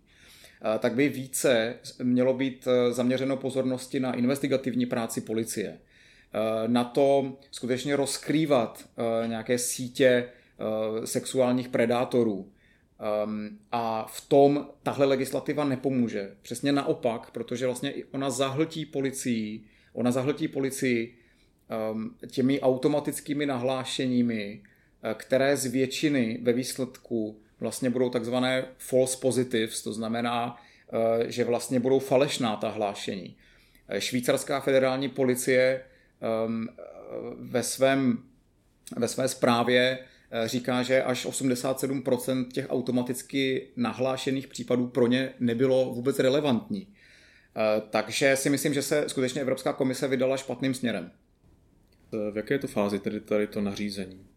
tak 0.80 0.94
by 0.94 1.10
více 1.10 1.76
mělo 2.04 2.34
být 2.34 2.68
e, 2.68 2.94
zaměřeno 2.94 3.38
pozornosti 3.38 4.00
na 4.00 4.14
investigativní 4.14 4.86
práci 4.86 5.22
policie. 5.22 5.68
E, 5.68 5.78
na 6.68 6.84
to 6.84 7.38
skutečně 7.52 7.96
rozkrývat 7.96 8.90
e, 9.24 9.28
nějaké 9.28 9.58
sítě 9.58 10.30
sexuálních 11.06 11.70
predátorů. 11.70 12.52
A 13.72 14.06
v 14.12 14.30
tom 14.30 14.68
tahle 14.84 15.06
legislativa 15.06 15.64
nepomůže. 15.64 16.36
Přesně 16.42 16.72
naopak, 16.72 17.32
protože 17.32 17.66
vlastně 17.66 17.94
ona 18.12 18.30
zahltí 18.30 18.86
policii, 18.86 19.64
ona 19.94 20.12
zahltí 20.12 20.48
policii 20.48 21.18
těmi 22.28 22.62
automatickými 22.62 23.46
nahlášeními, 23.46 24.64
které 25.14 25.58
z 25.58 25.66
většiny 25.66 26.40
ve 26.42 26.54
výsledku 26.54 27.40
vlastně 27.62 27.90
budou 27.90 28.10
takzvané 28.10 28.66
false 28.78 29.18
positives, 29.18 29.82
to 29.82 29.94
znamená, 29.94 30.58
eh, 30.94 31.32
že 31.32 31.44
vlastně 31.44 31.80
budou 31.80 32.00
falešná 32.00 32.56
ta 32.56 32.70
hlášení. 32.70 33.38
Eh, 33.88 34.02
švýcarská 34.02 34.60
federální 34.60 35.10
policie 35.10 35.82
ehm, 36.22 36.68
eh, 36.70 36.84
ve, 37.40 37.64
svém, 37.64 38.24
ve 38.98 39.08
své 39.08 39.28
zprávě 39.28 40.00
říká, 40.46 40.84
že 40.84 41.04
až 41.04 41.26
87% 41.26 42.52
těch 42.52 42.66
automaticky 42.70 43.68
nahlášených 43.76 44.48
případů 44.48 44.88
pro 44.88 45.08
ně 45.08 45.34
nebylo 45.40 45.94
vůbec 45.94 46.20
relevantní. 46.20 46.88
Takže 47.90 48.36
si 48.36 48.50
myslím, 48.50 48.74
že 48.74 48.82
se 48.82 49.04
skutečně 49.08 49.42
Evropská 49.42 49.74
komise 49.74 50.08
vydala 50.08 50.38
špatným 50.38 50.74
směrem. 50.74 51.12
V 52.32 52.38
jaké 52.38 52.54
je 52.54 52.60
to 52.60 52.68
fázi 52.68 53.00
tedy 53.00 53.20
tady 53.20 53.48
to 53.48 53.62
nařízení? 53.62 54.31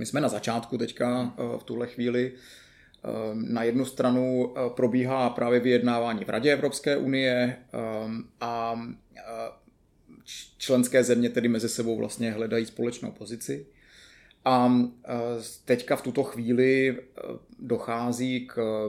My 0.00 0.06
jsme 0.06 0.20
na 0.20 0.28
začátku 0.28 0.78
teďka 0.78 1.34
eh, 1.38 1.58
v 1.58 1.64
tuhle 1.64 1.86
chvíli. 1.86 2.32
Eh, 2.32 3.08
na 3.34 3.62
jednu 3.62 3.84
stranu 3.84 4.54
eh, 4.56 4.70
probíhá 4.76 5.30
právě 5.30 5.60
vyjednávání 5.60 6.24
v 6.24 6.28
Radě 6.28 6.52
Evropské 6.52 6.96
unie 6.96 7.56
a 8.40 8.82
členské 10.58 11.04
země 11.04 11.30
tedy 11.30 11.48
mezi 11.48 11.68
sebou 11.68 11.96
vlastně 11.96 12.32
hledají 12.32 12.66
společnou 12.66 13.10
pozici. 13.10 13.66
A 14.44 14.72
teďka 15.64 15.96
v 15.96 16.02
tuto 16.02 16.22
chvíli 16.22 16.98
dochází 17.58 18.46
k 18.46 18.88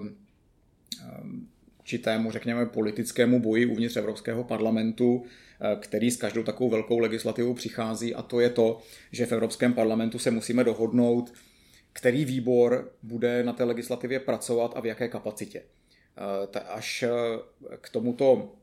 určitému, 1.94 2.32
řekněme, 2.32 2.66
politickému 2.66 3.40
boji 3.40 3.66
uvnitř 3.66 3.96
Evropského 3.96 4.44
parlamentu, 4.44 5.26
Eh, 5.64 5.76
který 5.80 6.12
s 6.12 6.18
každou 6.18 6.44
takovou 6.44 6.70
velkou 6.70 7.00
legislativou 7.00 7.54
přichází 7.54 8.16
a 8.16 8.22
to 8.22 8.40
je 8.40 8.50
to, 8.50 8.80
že 9.12 9.26
v 9.26 9.32
Evropském 9.32 9.74
parlamentu 9.74 10.20
se 10.20 10.32
musíme 10.32 10.64
dohodnout, 10.64 11.34
který 11.94 12.26
výbor 12.26 12.92
bude 13.04 13.44
na 13.44 13.54
té 13.54 13.64
legislativě 13.64 14.20
pracovat 14.20 14.74
a 14.76 14.82
v 14.82 14.86
jaké 14.86 15.08
kapacitě. 15.08 15.64
Eh, 16.54 16.60
až 16.60 17.04
eh, 17.04 17.10
k 17.82 17.90
tomuto, 17.90 18.56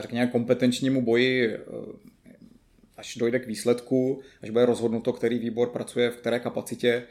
řekněme, 0.00 0.26
kompetenčnímu 0.26 1.02
boji 1.02 1.56
až 2.96 3.16
dojde 3.16 3.38
k 3.38 3.46
výsledku, 3.46 4.20
až 4.42 4.50
bude 4.50 4.66
rozhodnuto, 4.66 5.12
který 5.12 5.38
výbor 5.38 5.68
pracuje 5.68 6.10
v 6.10 6.16
které 6.16 6.40
kapacitě 6.40 7.02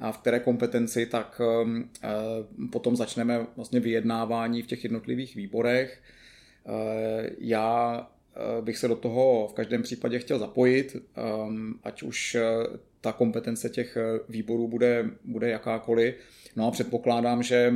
a 0.00 0.12
v 0.12 0.18
které 0.18 0.40
kompetenci, 0.40 1.06
tak 1.06 1.40
potom 2.72 2.96
začneme 2.96 3.46
vlastně 3.56 3.80
vyjednávání 3.80 4.62
v 4.62 4.66
těch 4.66 4.84
jednotlivých 4.84 5.34
výborech. 5.34 6.02
Já 7.38 8.06
Eh, 8.40 8.62
bych 8.62 8.78
se 8.78 8.88
do 8.88 8.96
toho 8.96 9.48
v 9.48 9.52
každém 9.52 9.82
případě 9.82 10.18
chtěl 10.18 10.38
zapojit, 10.38 10.96
ehm, 10.96 11.74
ať 11.84 12.02
už 12.02 12.34
eh, 12.34 12.42
ta 13.00 13.12
kompetence 13.12 13.68
těch 13.68 13.96
eh, 13.96 14.20
výborů 14.28 14.68
bude, 14.68 15.10
bude 15.24 15.50
jakákoliv. 15.50 16.14
No 16.56 16.66
a 16.66 16.70
předpokládám, 16.70 17.42
že 17.42 17.72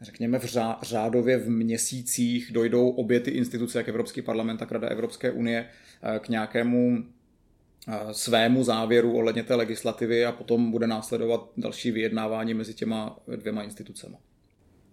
řekněme 0.00 0.38
v 0.38 0.44
řádově 0.82 1.38
v 1.38 1.50
měsících 1.50 2.52
dojdou 2.52 2.90
obě 2.90 3.20
ty 3.20 3.30
instituce, 3.30 3.78
jak 3.78 3.88
Evropský 3.88 4.22
parlament, 4.22 4.56
tak 4.56 4.72
Rada 4.72 4.88
Evropské 4.88 5.30
unie, 5.30 5.66
k 6.20 6.28
nějakému 6.28 7.04
svému 8.12 8.64
závěru 8.64 9.16
ohledně 9.16 9.42
té 9.42 9.54
legislativy 9.54 10.24
a 10.24 10.32
potom 10.32 10.70
bude 10.70 10.86
následovat 10.86 11.50
další 11.56 11.90
vyjednávání 11.90 12.54
mezi 12.54 12.74
těma 12.74 13.18
dvěma 13.36 13.62
institucemi. 13.62 14.16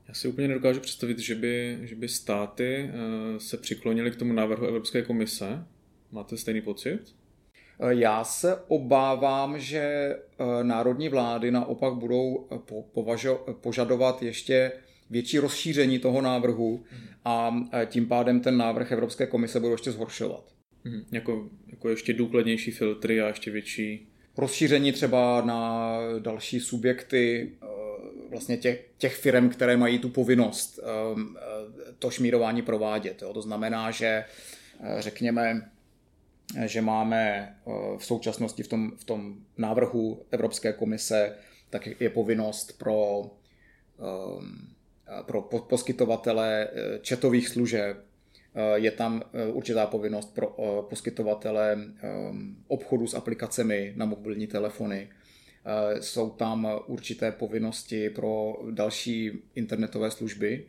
Já 0.07 0.13
si 0.13 0.27
úplně 0.27 0.47
nedokážu 0.47 0.79
představit, 0.79 1.19
že 1.19 1.35
by, 1.35 1.79
že 1.81 1.95
by 1.95 2.07
státy 2.07 2.89
eh, 2.93 3.39
se 3.39 3.57
přiklonily 3.57 4.11
k 4.11 4.15
tomu 4.15 4.33
návrhu 4.33 4.67
Evropské 4.67 5.01
komise. 5.01 5.65
Máte 6.11 6.37
stejný 6.37 6.61
pocit? 6.61 6.99
Eh, 7.79 7.93
já 7.93 8.23
se 8.23 8.55
obávám, 8.67 9.59
že 9.59 9.79
eh, 9.79 10.63
národní 10.63 11.09
vlády 11.09 11.51
naopak 11.51 11.93
budou 11.93 12.47
považo- 12.95 13.53
požadovat 13.53 14.23
ještě 14.23 14.71
větší 15.09 15.39
rozšíření 15.39 15.99
toho 15.99 16.21
návrhu 16.21 16.83
a 17.25 17.55
tím 17.85 18.07
pádem 18.07 18.39
ten 18.39 18.57
návrh 18.57 18.91
Evropské 18.91 19.27
komise 19.27 19.59
budou 19.59 19.73
ještě 19.73 19.91
zhoršovat. 19.91 20.52
Hmm, 20.83 21.05
jako, 21.11 21.49
jako 21.67 21.89
ještě 21.89 22.13
důkladnější 22.13 22.71
filtry 22.71 23.21
a 23.21 23.27
ještě 23.27 23.51
větší... 23.51 24.07
Rozšíření 24.37 24.91
třeba 24.91 25.41
na 25.41 25.97
další 26.19 26.59
subjekty, 26.59 27.51
vlastně 28.33 28.57
těch, 28.57 28.85
těch 28.97 29.15
firm, 29.15 29.49
které 29.49 29.77
mají 29.77 29.99
tu 29.99 30.09
povinnost 30.09 30.79
um, 30.79 31.37
eh, 31.37 31.93
to 31.99 32.11
šmírování 32.11 32.61
provádět. 32.61 33.21
Jo. 33.21 33.33
To 33.33 33.41
znamená, 33.41 33.91
že 33.91 34.05
eh, 34.05 34.95
řekněme, 34.99 35.71
že 36.65 36.81
máme 36.81 37.21
eh, 37.27 37.71
v 37.97 38.05
současnosti 38.05 38.63
v 38.63 38.67
tom, 38.67 38.91
v 38.97 39.03
tom 39.03 39.35
návrhu 39.57 40.25
Evropské 40.31 40.73
komise, 40.73 41.35
tak 41.69 42.01
je 42.01 42.09
povinnost 42.09 42.77
pro, 42.77 43.31
pro 45.25 45.41
poskytovatele 45.41 46.67
četových 47.01 47.49
služeb, 47.49 48.05
je 48.75 48.91
tam 48.91 49.21
určitá 49.51 49.85
povinnost 49.85 50.35
pro 50.35 50.47
poskytovatele 50.89 51.75
um, 51.75 52.57
obchodu 52.67 53.07
s 53.07 53.13
aplikacemi 53.13 53.93
na 53.95 54.05
mobilní 54.05 54.47
telefony, 54.47 55.09
Eh, 55.65 56.01
jsou 56.01 56.29
tam 56.29 56.67
určité 56.85 57.31
povinnosti 57.31 58.09
pro 58.09 58.55
další 58.71 59.31
internetové 59.55 60.11
služby 60.11 60.65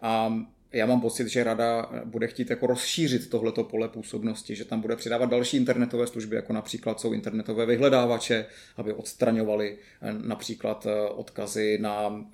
a 0.00 0.34
já 0.72 0.86
mám 0.86 1.00
pocit, 1.00 1.28
že 1.28 1.44
rada 1.44 1.90
bude 2.04 2.26
chtít 2.26 2.50
jako 2.50 2.66
rozšířit 2.66 3.30
tohleto 3.30 3.64
pole 3.64 3.88
působnosti, 3.88 4.56
že 4.56 4.64
tam 4.64 4.80
bude 4.80 4.96
přidávat 4.96 5.30
další 5.30 5.56
internetové 5.56 6.06
služby, 6.06 6.36
jako 6.36 6.52
například 6.52 7.00
jsou 7.00 7.12
internetové 7.12 7.66
vyhledávače, 7.66 8.46
aby 8.76 8.92
odstraňovali 8.92 9.78
eh, 10.02 10.12
například 10.12 10.86
eh, 10.86 11.08
odkazy 11.08 11.78
na 11.80 12.24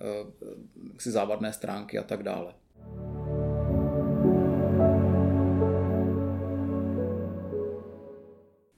závadné 0.99 1.53
stránky 1.53 1.99
a 1.99 2.03
tak 2.03 2.23
dále. 2.23 2.55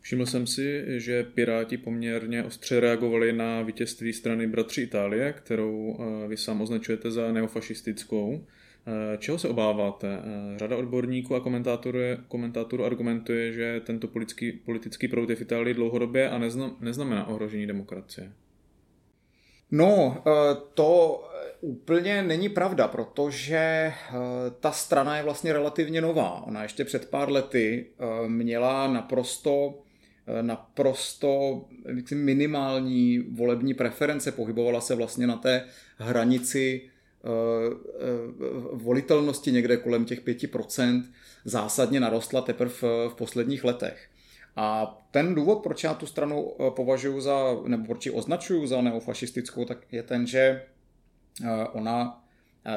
Všiml 0.06 0.26
jsem 0.26 0.46
si, 0.46 0.84
že 1.00 1.24
Piráti 1.24 1.76
poměrně 1.76 2.44
ostře 2.44 2.80
reagovali 2.80 3.32
na 3.32 3.62
vítězství 3.62 4.12
strany 4.12 4.46
Bratři 4.46 4.82
Itálie, 4.82 5.32
kterou 5.32 5.96
eh, 5.98 6.28
vy 6.28 6.36
sám 6.36 6.60
označujete 6.60 7.10
za 7.10 7.32
neofašistickou. 7.32 8.46
Eh, 8.86 9.16
čeho 9.18 9.38
se 9.38 9.48
obáváte? 9.48 10.08
Eh, 10.08 10.58
řada 10.58 10.76
odborníků 10.76 11.34
a 11.34 11.40
komentátorů, 11.40 11.98
komentátorů 12.28 12.84
argumentuje, 12.84 13.52
že 13.52 13.80
tento 13.86 14.08
politický, 14.08 14.52
politický 14.52 15.08
proud 15.08 15.30
je 15.30 15.36
v 15.36 15.40
Itálii 15.40 15.74
dlouhodobě 15.74 16.30
a 16.30 16.38
neznamená 16.80 17.26
ohrožení 17.26 17.66
demokracie. 17.66 18.32
No, 19.70 20.22
to 20.74 21.20
úplně 21.60 22.22
není 22.22 22.48
pravda, 22.48 22.88
protože 22.88 23.92
ta 24.60 24.72
strana 24.72 25.16
je 25.16 25.22
vlastně 25.22 25.52
relativně 25.52 26.00
nová. 26.00 26.42
Ona 26.46 26.62
ještě 26.62 26.84
před 26.84 27.10
pár 27.10 27.30
lety 27.30 27.86
měla 28.28 28.92
naprosto 28.92 29.82
naprosto 30.42 31.62
minimální 32.14 33.18
volební 33.18 33.74
preference, 33.74 34.32
pohybovala 34.32 34.80
se 34.80 34.94
vlastně 34.94 35.26
na 35.26 35.36
té 35.36 35.64
hranici 35.98 36.82
eh, 36.84 37.28
eh, 37.28 38.06
volitelnosti 38.72 39.52
někde 39.52 39.76
kolem 39.76 40.04
těch 40.04 40.24
5%, 40.24 41.04
zásadně 41.44 42.00
narostla 42.00 42.40
teprve 42.40 42.70
v 43.08 43.14
posledních 43.16 43.64
letech. 43.64 44.08
A 44.56 44.98
ten 45.10 45.34
důvod, 45.34 45.62
proč 45.62 45.84
já 45.84 45.94
tu 45.94 46.06
stranu 46.06 46.52
považuji 46.70 47.20
za, 47.20 47.56
nebo 47.66 47.84
proč 47.84 48.06
ji 48.06 48.12
označuju 48.12 48.66
za 48.66 48.80
neofašistickou, 48.80 49.64
tak 49.64 49.78
je 49.92 50.02
ten, 50.02 50.26
že 50.26 50.62
ona, 51.72 52.24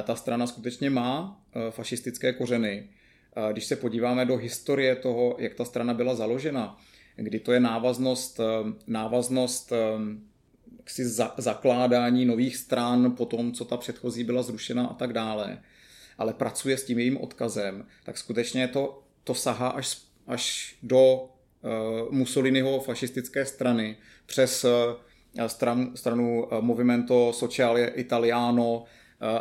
ta 0.03 0.15
strana 0.15 0.47
skutečně 0.47 0.89
má 0.89 1.41
fašistické 1.69 2.33
kořeny. 2.33 2.89
Když 3.51 3.65
se 3.65 3.75
podíváme 3.75 4.25
do 4.25 4.38
historie 4.38 4.95
toho, 4.95 5.35
jak 5.39 5.53
ta 5.53 5.65
strana 5.65 5.93
byla 5.93 6.15
založena, 6.15 6.77
kdy 7.19 7.39
to 7.39 7.51
je 7.51 7.60
návaznost, 7.60 8.39
návaznost 8.88 9.73
jaksi 10.89 11.05
za, 11.05 11.34
zakládání 11.38 12.25
nových 12.25 12.58
stran 12.58 13.12
po 13.17 13.25
tom, 13.25 13.51
co 13.51 13.65
ta 13.65 13.77
předchozí 13.77 14.23
byla 14.23 14.41
zrušena 14.41 14.88
a 14.88 14.93
tak 14.93 15.13
dále, 15.13 15.62
ale 16.17 16.34
pracuje 16.34 16.77
s 16.77 16.86
tím 16.86 16.99
jejím 16.99 17.17
odkazem, 17.17 17.86
tak 18.03 18.17
skutečně 18.17 18.67
to, 18.67 19.03
to 19.23 19.34
sahá 19.34 19.67
až, 19.69 19.97
až 20.27 20.75
do 20.84 21.23
uh, 21.23 22.12
Mussoliniho 22.12 22.79
fašistické 22.79 23.45
strany 23.45 23.97
přes 24.25 24.63
uh, 24.63 24.71
stran, 25.47 25.91
stranu 25.95 26.43
uh, 26.43 26.62
Movimento 26.62 27.34
Sociale 27.34 27.88
Italiano, 27.88 28.84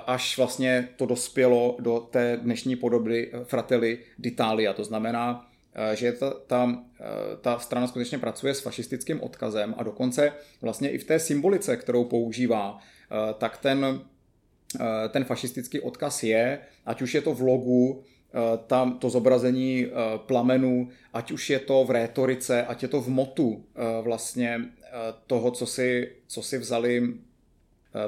až 0.06 0.36
vlastně 0.36 0.88
to 0.96 1.06
dospělo 1.06 1.76
do 1.80 2.00
té 2.00 2.36
dnešní 2.42 2.76
podoby 2.76 3.32
Fratelli 3.44 3.98
d'Italia. 4.18 4.72
To 4.72 4.84
znamená, 4.84 5.47
Eh, 5.47 5.47
že 5.94 6.12
ta, 6.12 6.34
ta, 6.46 6.82
eh, 7.00 7.04
ta 7.40 7.58
strana 7.58 7.86
skutečně 7.86 8.18
pracuje 8.18 8.54
s 8.54 8.60
fašistickým 8.60 9.20
odkazem 9.20 9.74
a 9.78 9.82
dokonce 9.82 10.32
vlastně 10.62 10.90
i 10.90 10.98
v 10.98 11.04
té 11.04 11.18
symbolice, 11.18 11.76
kterou 11.76 12.04
používá, 12.04 12.78
eh, 12.78 13.34
tak 13.38 13.58
ten, 13.58 14.00
ten 15.10 15.24
fašistický 15.24 15.80
odkaz 15.80 16.22
je, 16.22 16.60
ať 16.86 17.02
už 17.02 17.14
je 17.14 17.20
to 17.20 17.34
v 17.34 17.40
logu, 17.40 18.04
tam 18.66 18.98
to 18.98 19.10
zobrazení 19.10 19.86
plamenu, 20.16 20.88
ať 21.12 21.32
už 21.32 21.50
je 21.50 21.58
to 21.58 21.84
v 21.84 21.90
rétorice, 21.90 22.66
ať 22.66 22.82
je 22.82 22.88
to 22.88 23.00
v 23.00 23.08
motu 23.08 23.64
vlastně 24.02 24.60
toho, 25.26 25.50
co 25.50 25.66
si, 25.66 26.12
co 26.26 26.42
si 26.42 26.58
vzali 26.58 27.14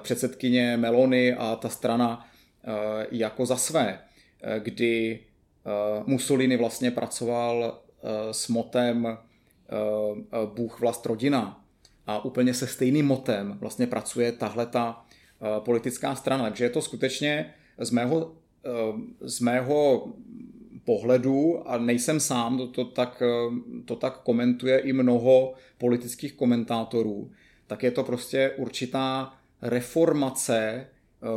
předsedkyně 0.01 0.77
Melony 0.77 1.33
a 1.33 1.57
ta 1.57 1.69
strana 1.69 2.29
jako 3.11 3.47
za 3.47 3.57
své, 3.57 3.99
kdy 4.59 5.21
Eh, 5.21 5.30
Mussolini 6.07 6.57
vlastně 6.57 6.91
pracoval 6.91 7.81
eh, 7.81 8.09
s 8.35 8.49
motem 8.49 9.07
eh, 9.07 9.17
Bůh 10.55 10.81
vlast 10.81 11.07
rodina 11.07 11.65
a 12.07 12.25
úplně 12.25 12.55
se 12.55 12.67
stejným 12.67 13.07
motem 13.07 13.57
vlastně 13.61 13.87
pracuje 13.87 14.33
tahle 14.33 14.67
ta 14.67 15.05
politická 15.59 16.15
strana. 16.15 16.45
Takže 16.45 16.65
je 16.65 16.71
to 16.71 16.83
skutečně 16.83 17.55
z 17.79 17.91
mého, 17.91 18.33
z 19.21 19.41
mého 19.41 20.09
pohledu, 20.85 21.69
a 21.69 21.79
nejsem 21.79 22.21
sám, 22.21 22.59
to, 22.59 22.67
to, 22.67 22.85
tak, 22.85 23.23
to 23.85 23.97
tak 23.97 24.23
komentuje 24.23 24.79
i 24.79 24.93
mnoho 24.93 25.55
politických 25.79 26.33
komentátorů, 26.33 27.31
tak 27.67 27.83
je 27.83 27.91
to 27.91 28.05
prostě 28.05 28.51
určitá 28.57 29.35
reformace 29.63 30.87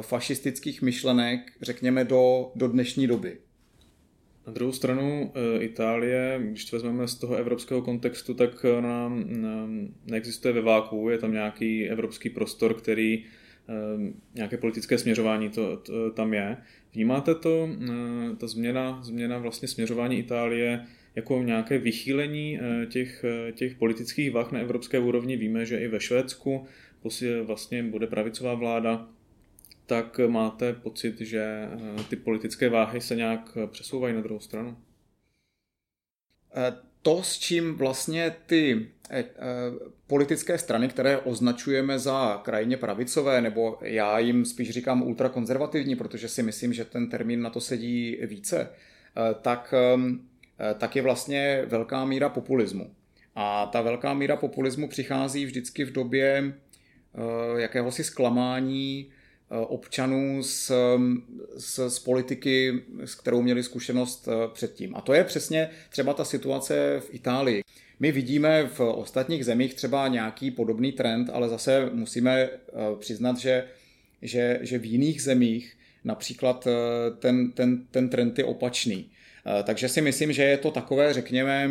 fašistických 0.02 0.82
myšlenek, 0.82 1.52
řekněme, 1.62 2.04
do, 2.04 2.52
do 2.56 2.68
dnešní 2.68 3.08
doby. 3.08 3.38
Na 4.48 4.54
druhou 4.54 4.72
stranu 4.72 5.32
eh, 5.36 5.64
Itálie, 5.64 6.40
když 6.50 6.66
to 6.66 6.76
vezmeme 6.76 7.08
z 7.08 7.16
toho 7.16 7.36
evropského 7.36 7.82
kontextu, 7.82 8.34
tak 8.34 8.66
nám, 8.80 9.24
nám 9.42 9.88
neexistuje 10.06 10.54
ve 10.54 10.62
váku, 10.62 11.10
je 11.10 11.18
tam 11.18 11.32
nějaký 11.32 11.90
evropský 11.90 12.30
prostor, 12.30 12.74
který 12.74 13.24
eh, 13.70 14.14
nějaké 14.36 14.58
politické 14.58 14.98
směřování 14.98 15.50
to, 15.50 15.78
to, 15.78 16.12
tam 16.12 16.34
je. 16.34 16.58
Vnímáte 16.94 17.36
to, 17.36 17.70
eh, 17.82 18.36
ta 18.36 18.48
změna, 18.48 19.04
změna 19.04 19.38
vlastně 19.38 19.68
směřování 19.68 20.20
Itálie 20.20 20.86
jako 21.16 21.44
nějaké 21.44 21.78
vychýlení 21.78 22.60
těch, 22.90 23.26
těch 23.54 23.76
politických 23.76 24.32
vah 24.32 24.52
na 24.52 24.60
evropské 24.60 25.00
úrovni? 25.00 25.38
Víme, 25.38 25.66
že 25.66 25.78
i 25.78 25.88
ve 25.88 26.00
Švédsku 26.00 26.66
vlastně 27.44 27.84
bude 27.84 28.08
pravicová 28.08 28.54
vláda, 28.54 29.08
tak 29.94 30.20
máte 30.28 30.74
pocit, 30.74 31.22
že 31.22 31.70
eh, 32.00 32.04
ty 32.10 32.16
politické 32.16 32.70
váhy 32.70 33.02
se 33.02 33.16
nějak 33.16 33.58
přesouvají 33.68 34.14
na 34.14 34.22
druhou 34.22 34.40
stranu? 34.40 34.78
Eh, 36.56 36.74
to, 37.02 37.24
s 37.24 37.38
čím 37.40 37.76
vlastně 37.76 38.36
ty 38.46 38.88
eh, 39.10 39.26
politické 40.08 40.58
strany, 40.58 40.88
které 40.88 41.18
označujeme 41.18 42.00
za 42.00 42.42
krajně 42.44 42.78
pravicové, 42.78 43.42
nebo 43.42 43.78
já 43.82 44.20
jim 44.20 44.46
spíš 44.46 44.70
říkám 44.70 45.02
ultrakonzervativní, 45.02 45.96
protože 45.96 46.30
si 46.30 46.44
myslím, 46.44 46.74
že 46.74 46.86
ten 46.86 47.10
termín 47.10 47.42
na 47.42 47.50
to 47.50 47.62
sedí 47.62 48.18
více, 48.22 48.70
tak, 49.42 49.74
tak 50.78 50.96
je 50.96 51.02
vlastně 51.02 51.64
velká 51.68 52.06
míra 52.06 52.30
populismu. 52.30 52.92
A 53.36 53.66
ta 53.66 53.82
velká 53.82 54.14
míra 54.14 54.36
populismu 54.36 54.88
přichází 54.88 55.46
vždycky 55.46 55.84
v 55.84 55.92
době 55.92 56.54
jakéhosi 57.58 58.04
zklamání, 58.04 59.12
Eh, 59.12 59.23
občanů 59.60 60.44
z, 60.44 60.72
z, 61.56 61.90
z 61.90 62.00
politiky, 62.00 62.84
s 63.06 63.16
kterou 63.16 63.42
měli 63.42 63.64
zkušenost 63.64 64.28
eh, 64.28 64.48
předtím. 64.54 64.96
A 64.96 65.02
to 65.02 65.14
je 65.14 65.24
přesně 65.24 65.70
třeba 65.90 66.14
ta 66.14 66.26
situace 66.26 67.00
v 67.00 67.14
Itálii. 67.14 67.64
My 68.00 68.12
vidíme 68.12 68.68
v 68.68 68.80
ostatních 68.80 69.46
zemích 69.46 69.74
třeba 69.74 70.08
nějaký 70.08 70.52
podobný 70.52 70.92
trend, 70.92 71.30
ale 71.34 71.50
zase 71.50 71.90
musíme 71.94 72.42
eh, 72.42 72.50
přiznat, 73.00 73.38
že, 73.38 73.68
že, 74.22 74.60
že 74.62 74.78
v 74.78 74.86
jiných 74.86 75.22
zemích 75.22 75.78
například 76.04 76.68
ten, 77.20 77.52
ten, 77.52 77.86
ten 77.92 78.10
trend 78.10 78.40
je 78.40 78.46
opačný. 78.46 79.10
Takže 79.64 79.90
si 79.90 80.02
myslím, 80.02 80.34
že 80.34 80.44
je 80.44 80.58
to 80.58 80.72
takové, 80.72 81.14
řekněme, 81.14 81.70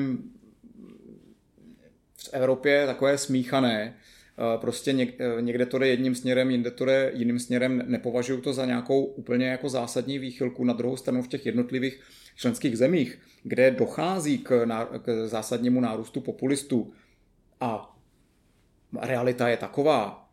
v 2.16 2.29
Evropě 2.33 2.87
takové 2.87 3.18
smíchané, 3.18 3.95
Eh, 3.95 4.01
prostě 4.57 4.90
eh, 5.18 5.42
někde 5.42 5.66
to 5.66 5.79
jde 5.79 5.88
jedním 5.88 6.14
směrem, 6.14 6.51
jinde 6.51 6.71
to 6.71 6.85
jde 6.85 7.11
jiným 7.14 7.38
směrem. 7.38 7.83
Nepovažuji 7.87 8.40
to 8.40 8.53
za 8.53 8.66
nějakou 8.66 9.05
úplně 9.05 9.47
jako 9.47 9.68
zásadní 9.68 10.18
výchylku. 10.18 10.64
Na 10.64 10.73
druhou 10.73 10.97
stranu 10.97 11.23
v 11.23 11.29
těch 11.29 11.47
jednotlivých 11.47 12.01
členských 12.37 12.79
zemích, 12.79 13.18
kde 13.42 13.71
dochází 13.71 14.38
k, 14.38 14.66
k 15.03 15.27
zásadnímu 15.27 15.81
nárůstu 15.81 16.21
populistů 16.21 16.92
a 17.61 17.99
realita 19.01 19.49
je 19.49 19.57
taková, 19.57 20.31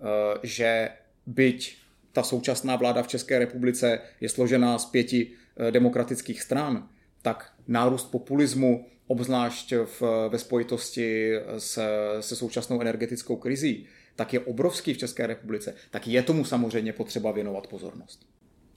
eh, 0.00 0.38
že 0.42 0.88
byť 1.26 1.76
ta 2.12 2.22
současná 2.22 2.76
vláda 2.76 3.02
v 3.02 3.08
České 3.08 3.38
republice 3.38 4.00
je 4.20 4.28
složená 4.28 4.78
z 4.78 4.86
pěti 4.86 5.30
demokratických 5.70 6.42
stran, 6.42 6.88
tak 7.22 7.52
nárůst 7.68 8.04
populismu 8.10 8.86
obzvlášť 9.10 9.72
v, 9.84 10.02
ve 10.28 10.38
spojitosti 10.38 11.32
se, 11.58 11.88
se 12.20 12.36
současnou 12.36 12.80
energetickou 12.80 13.36
krizí, 13.36 13.86
tak 14.16 14.32
je 14.32 14.40
obrovský 14.40 14.94
v 14.94 14.98
České 14.98 15.26
republice, 15.26 15.74
tak 15.90 16.06
je 16.06 16.22
tomu 16.22 16.44
samozřejmě 16.44 16.92
potřeba 16.92 17.32
věnovat 17.32 17.66
pozornost. 17.66 18.26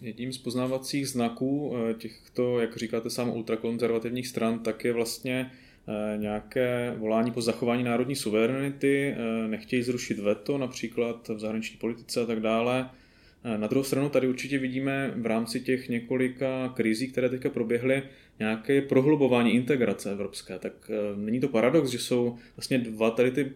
Jedním 0.01 0.33
z 0.33 0.37
poznávacích 0.37 1.07
znaků 1.09 1.73
eh, 1.75 1.93
těchto, 1.93 2.59
jak 2.59 2.77
říkáte 2.77 3.09
sám, 3.09 3.29
ultrakonzervativních 3.29 4.27
stran, 4.27 4.59
tak 4.59 4.85
je 4.85 4.93
vlastně 4.93 5.51
eh, 5.51 6.17
nějaké 6.17 6.95
volání 6.97 7.31
po 7.31 7.41
zachování 7.41 7.83
národní 7.83 8.15
suverenity, 8.15 9.15
eh, 9.17 9.47
nechtějí 9.47 9.83
zrušit 9.83 10.19
veto 10.19 10.57
například 10.57 11.27
v 11.27 11.39
zahraniční 11.39 11.77
politice 11.77 12.21
a 12.21 12.25
tak 12.25 12.39
dále. 12.39 12.89
Na 13.57 13.67
druhou 13.67 13.83
stranu 13.83 14.09
tady 14.09 14.27
určitě 14.27 14.57
vidíme 14.57 15.13
v 15.15 15.25
rámci 15.25 15.59
těch 15.59 15.89
několika 15.89 16.73
krizí, 16.75 17.07
které 17.07 17.29
teďka 17.29 17.49
proběhly, 17.49 18.03
nějaké 18.39 18.81
prohlubování 18.81 19.53
integrace 19.53 20.11
evropské. 20.11 20.59
Tak 20.59 20.73
eh, 20.89 21.15
není 21.15 21.39
to 21.39 21.47
paradox, 21.47 21.89
že 21.89 21.99
jsou 21.99 22.37
vlastně 22.57 22.77
dva 22.77 23.11
tady 23.11 23.31
ty, 23.31 23.51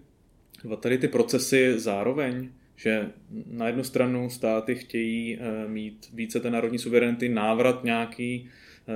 dva 0.63 0.76
tady 0.76 0.97
ty 0.97 1.08
procesy 1.08 1.80
zároveň? 1.80 2.50
že 2.80 3.10
na 3.45 3.67
jednu 3.67 3.84
stranu 3.84 4.30
státy 4.30 4.76
chtějí 4.76 5.38
eh, 5.39 5.67
mít 5.67 6.10
více 6.13 6.39
té 6.39 6.50
národní 6.52 6.80
suverenity, 6.80 7.30
návrat 7.30 7.84
nějaký 7.84 8.50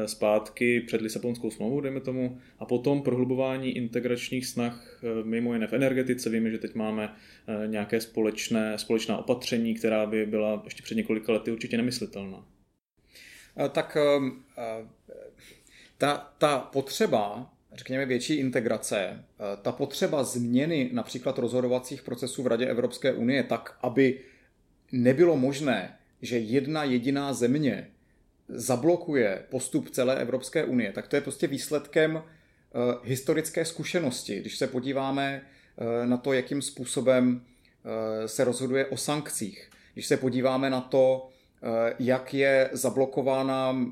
zpátky 0.05 0.81
před 0.81 1.01
Lisabonskou 1.01 1.51
smlouvou, 1.51 1.81
dejme 1.81 1.99
tomu, 1.99 2.39
a 2.59 2.65
potom 2.65 3.01
prohlubování 3.01 3.71
integračních 3.77 4.45
snah 4.45 5.01
mimo 5.23 5.53
jiné 5.53 5.67
v 5.67 5.73
energetice. 5.73 6.29
Víme, 6.29 6.51
že 6.51 6.57
teď 6.57 6.75
máme 6.75 7.15
nějaké 7.65 8.01
společné, 8.01 8.77
společná 8.77 9.17
opatření, 9.17 9.75
která 9.75 10.05
by 10.05 10.25
byla 10.25 10.61
ještě 10.65 10.83
před 10.83 10.95
několika 10.95 11.33
lety 11.33 11.51
určitě 11.51 11.77
nemyslitelná. 11.77 12.45
Tak 13.69 13.97
ta, 16.01 16.33
ta 16.37 16.59
potřeba, 16.59 17.53
řekněme, 17.73 18.05
větší 18.05 18.33
integrace, 18.33 18.97
eh, 18.97 19.57
ta 19.61 19.71
potřeba 19.71 20.23
změny 20.23 20.89
například 20.93 21.37
rozhodovacích 21.37 22.03
procesů 22.03 22.43
v 22.43 22.47
Radě 22.47 22.65
Evropské 22.65 23.13
unie 23.13 23.43
tak, 23.43 23.77
aby 23.81 24.19
nebylo 24.91 25.37
možné, 25.37 25.97
že 26.21 26.37
jedna 26.37 26.83
jediná 26.83 27.33
země 27.33 27.87
zablokuje 28.51 29.43
postup 29.49 29.89
celé 29.89 30.21
Evropské 30.21 30.63
unie, 30.63 30.91
tak 30.91 31.07
to 31.07 31.15
je 31.15 31.21
prostě 31.21 31.47
výsledkem 31.47 32.23
eh, 32.23 32.79
historické 33.03 33.65
zkušenosti. 33.65 34.39
Když 34.39 34.57
se 34.57 34.67
podíváme 34.67 35.41
eh, 35.41 36.07
na 36.07 36.17
to, 36.17 36.33
jakým 36.33 36.61
způsobem 36.61 37.45
se 38.25 38.43
rozhoduje 38.43 38.85
o 38.85 38.97
sankcích, 38.97 39.69
když 39.93 40.07
se 40.07 40.17
podíváme 40.17 40.69
na 40.69 40.81
to, 40.81 41.29
jak 41.99 42.33
je 42.33 42.69
zablokována 42.73 43.85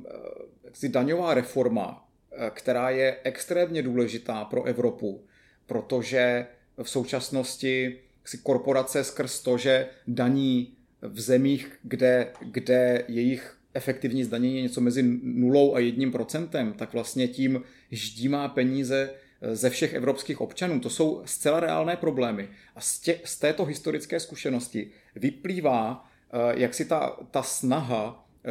jaksi 0.64 0.90
daňová 0.90 1.34
reforma 1.34 2.10
která 2.54 2.90
je 2.90 3.18
extrémně 3.24 3.84
důležitá 3.84 4.46
pro 4.46 4.64
Evropu, 4.64 5.24
protože 5.66 6.48
v 6.84 6.90
současnosti 6.90 8.00
si 8.26 8.38
korporace 8.38 9.04
skrz 9.04 9.40
to, 9.40 9.58
že 9.58 9.88
daní 10.08 10.78
v 11.02 11.22
zemích, 11.22 11.80
kde, 11.84 12.34
kde 12.42 13.06
jejich 13.08 13.56
efektivní 13.80 14.24
zdanění 14.24 14.56
je 14.56 14.62
něco 14.62 14.82
mezi 14.82 15.04
nulou 15.24 15.76
a 15.76 15.80
jedním 15.80 16.12
procentem, 16.12 16.74
tak 16.74 16.94
vlastně 16.94 17.28
tím 17.28 17.64
ždímá 17.92 18.48
peníze 18.48 19.10
ze 19.42 19.70
všech 19.70 19.94
evropských 19.94 20.42
občanů. 20.42 20.80
To 20.80 20.90
jsou 20.90 21.22
zcela 21.26 21.60
reálné 21.60 21.96
problémy. 21.96 22.50
A 22.76 22.82
z, 22.82 23.00
tě, 23.00 23.20
z 23.24 23.40
této 23.40 23.66
historické 23.66 24.20
zkušenosti 24.20 24.92
vyplývá, 25.16 26.06
eh, 26.32 26.60
jak 26.60 26.74
si 26.74 26.86
ta, 26.86 27.18
ta 27.32 27.44
snaha 27.44 28.28
eh, 28.46 28.50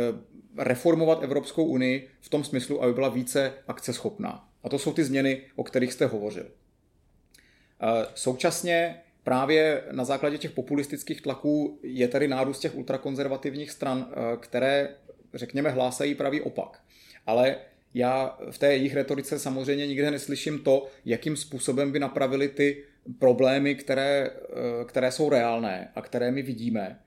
reformovat 0.56 1.22
Evropskou 1.22 1.64
unii 1.64 2.08
v 2.20 2.28
tom 2.28 2.44
smyslu, 2.44 2.82
aby 2.82 2.92
byla 2.92 3.08
více 3.08 3.52
akceschopná. 3.68 4.48
A 4.62 4.68
to 4.68 4.78
jsou 4.78 4.92
ty 4.92 5.04
změny, 5.04 5.42
o 5.56 5.64
kterých 5.64 5.92
jste 5.92 6.06
hovořil. 6.06 6.46
Eh, 6.46 8.06
současně 8.14 9.00
právě 9.22 9.82
na 9.92 10.04
základě 10.04 10.38
těch 10.38 10.50
populistických 10.50 11.22
tlaků 11.22 11.78
je 11.82 12.08
tady 12.08 12.28
nárůst 12.28 12.58
těch 12.58 12.76
ultrakonzervativních 12.76 13.70
stran, 13.70 14.12
které, 14.40 14.94
řekněme, 15.34 15.70
hlásají 15.70 16.14
pravý 16.14 16.40
opak. 16.40 16.80
Ale 17.26 17.56
já 17.94 18.38
v 18.50 18.58
té 18.58 18.66
jejich 18.66 18.94
retorice 18.94 19.38
samozřejmě 19.38 19.86
nikde 19.86 20.10
neslyším 20.10 20.58
to, 20.58 20.86
jakým 21.04 21.36
způsobem 21.36 21.92
by 21.92 21.98
napravili 21.98 22.48
ty 22.48 22.84
problémy, 23.18 23.74
které, 23.74 24.30
eh, 24.30 24.84
které 24.84 25.12
jsou 25.12 25.28
reálné 25.28 25.92
a 25.94 26.02
které 26.02 26.30
my 26.30 26.42
vidíme. 26.42 27.00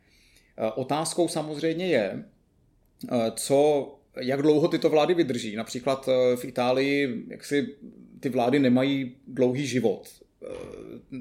Eh, 0.58 0.72
otázkou 0.72 1.28
samozřejmě 1.28 1.88
je, 1.88 2.24
eh, 3.12 3.32
co, 3.36 3.90
jak 4.22 4.42
dlouho 4.42 4.68
tyto 4.68 4.90
vlády 4.90 5.14
vydrží. 5.14 5.56
Například 5.56 6.10
v 6.36 6.46
Itálii 6.46 7.24
jak 7.28 7.46
si 7.46 7.76
ty 8.20 8.30
vlády 8.30 8.60
nemají 8.60 9.16
dlouhý 9.28 9.68
život. 9.68 10.08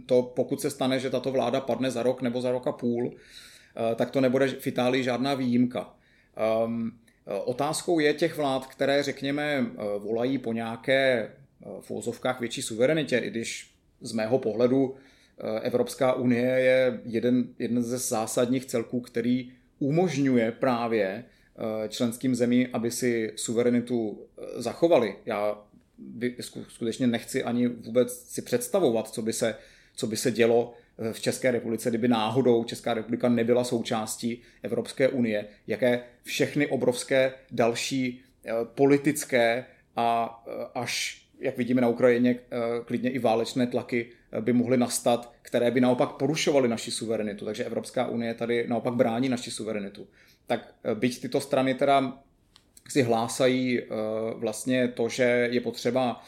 To 0.07 0.23
pokud 0.23 0.61
se 0.61 0.71
stane, 0.71 1.01
že 1.01 1.11
tato 1.11 1.31
vláda 1.33 1.61
padne 1.61 1.91
za 1.91 2.03
rok 2.03 2.23
nebo 2.23 2.41
za 2.41 2.51
rok 2.51 2.67
a 2.67 2.73
půl, 2.73 3.15
tak 3.97 4.11
to 4.11 4.21
nebude 4.21 4.49
v 4.49 4.67
Itálii 4.67 5.03
žádná 5.03 5.35
výjimka. 5.35 5.95
Um, 6.65 6.93
Otázkou 7.45 7.99
je 7.99 8.15
těch 8.15 8.37
vlád, 8.37 8.67
které, 8.67 9.03
řekněme, 9.03 9.67
volají 9.99 10.39
po 10.39 10.53
nějaké 10.53 11.31
v 11.81 11.91
úzovkách 11.91 12.41
větší 12.41 12.63
suverenitě, 12.63 13.19
i 13.19 13.31
když 13.31 13.75
z 14.01 14.13
mého 14.13 14.39
pohledu 14.39 14.95
Evropská 15.63 16.13
unie 16.13 16.47
je 16.47 17.01
jeden, 17.05 17.49
jeden 17.59 17.83
ze 17.83 17.99
zásadních 17.99 18.65
celků, 18.65 19.01
který 19.01 19.53
umožňuje 19.79 20.53
právě 20.53 21.25
členským 21.89 22.35
zemím, 22.35 22.69
aby 22.73 22.91
si 22.91 23.33
suverenitu 23.37 24.27
zachovali. 24.57 25.17
Já 25.27 25.65
skutečně 26.69 27.07
nechci 27.07 27.45
ani 27.45 27.67
vůbec 27.67 28.25
si 28.29 28.43
představovat, 28.43 29.09
co 29.09 29.23
by 29.23 29.33
se, 29.33 29.55
co 29.97 30.07
by 30.07 30.17
se 30.17 30.31
dělo 30.31 30.75
v 31.13 31.21
České 31.21 31.51
republice, 31.51 31.89
kdyby 31.89 32.09
náhodou 32.09 32.65
Česká 32.65 32.95
republika 32.95 33.29
nebyla 33.29 33.65
součástí 33.65 34.43
Evropské 34.63 35.09
unie, 35.09 35.47
jaké 35.67 36.03
všechny 36.23 36.67
obrovské 36.67 37.33
další 37.51 38.21
eh, 38.45 38.53
politické 38.65 39.65
a 39.97 40.43
eh, 40.47 40.67
až, 40.75 41.23
jak 41.41 41.57
vidíme 41.57 41.81
na 41.81 41.89
Ukrajině, 41.89 42.31
eh, 42.31 42.57
klidně 42.85 43.11
i 43.11 43.19
válečné 43.19 43.67
tlaky 43.67 44.11
by 44.41 44.53
mohly 44.53 44.77
nastat, 44.77 45.33
které 45.43 45.71
by 45.71 45.81
naopak 45.81 46.13
porušovaly 46.13 46.69
naši 46.69 46.91
suverenitu. 46.91 47.45
Takže 47.45 47.65
Evropská 47.65 48.07
unie 48.07 48.35
tady 48.35 48.67
naopak 48.69 48.95
brání 48.95 49.29
naši 49.29 49.51
suverenitu. 49.51 50.09
Tak 50.47 50.75
byť 50.95 51.23
tyto 51.23 51.41
strany 51.41 51.75
teda 51.75 52.19
si 52.89 53.03
hlásají 53.03 53.81
vlastně 54.35 54.89
to, 54.89 55.09
že 55.09 55.49
je 55.51 55.61
potřeba 55.61 56.23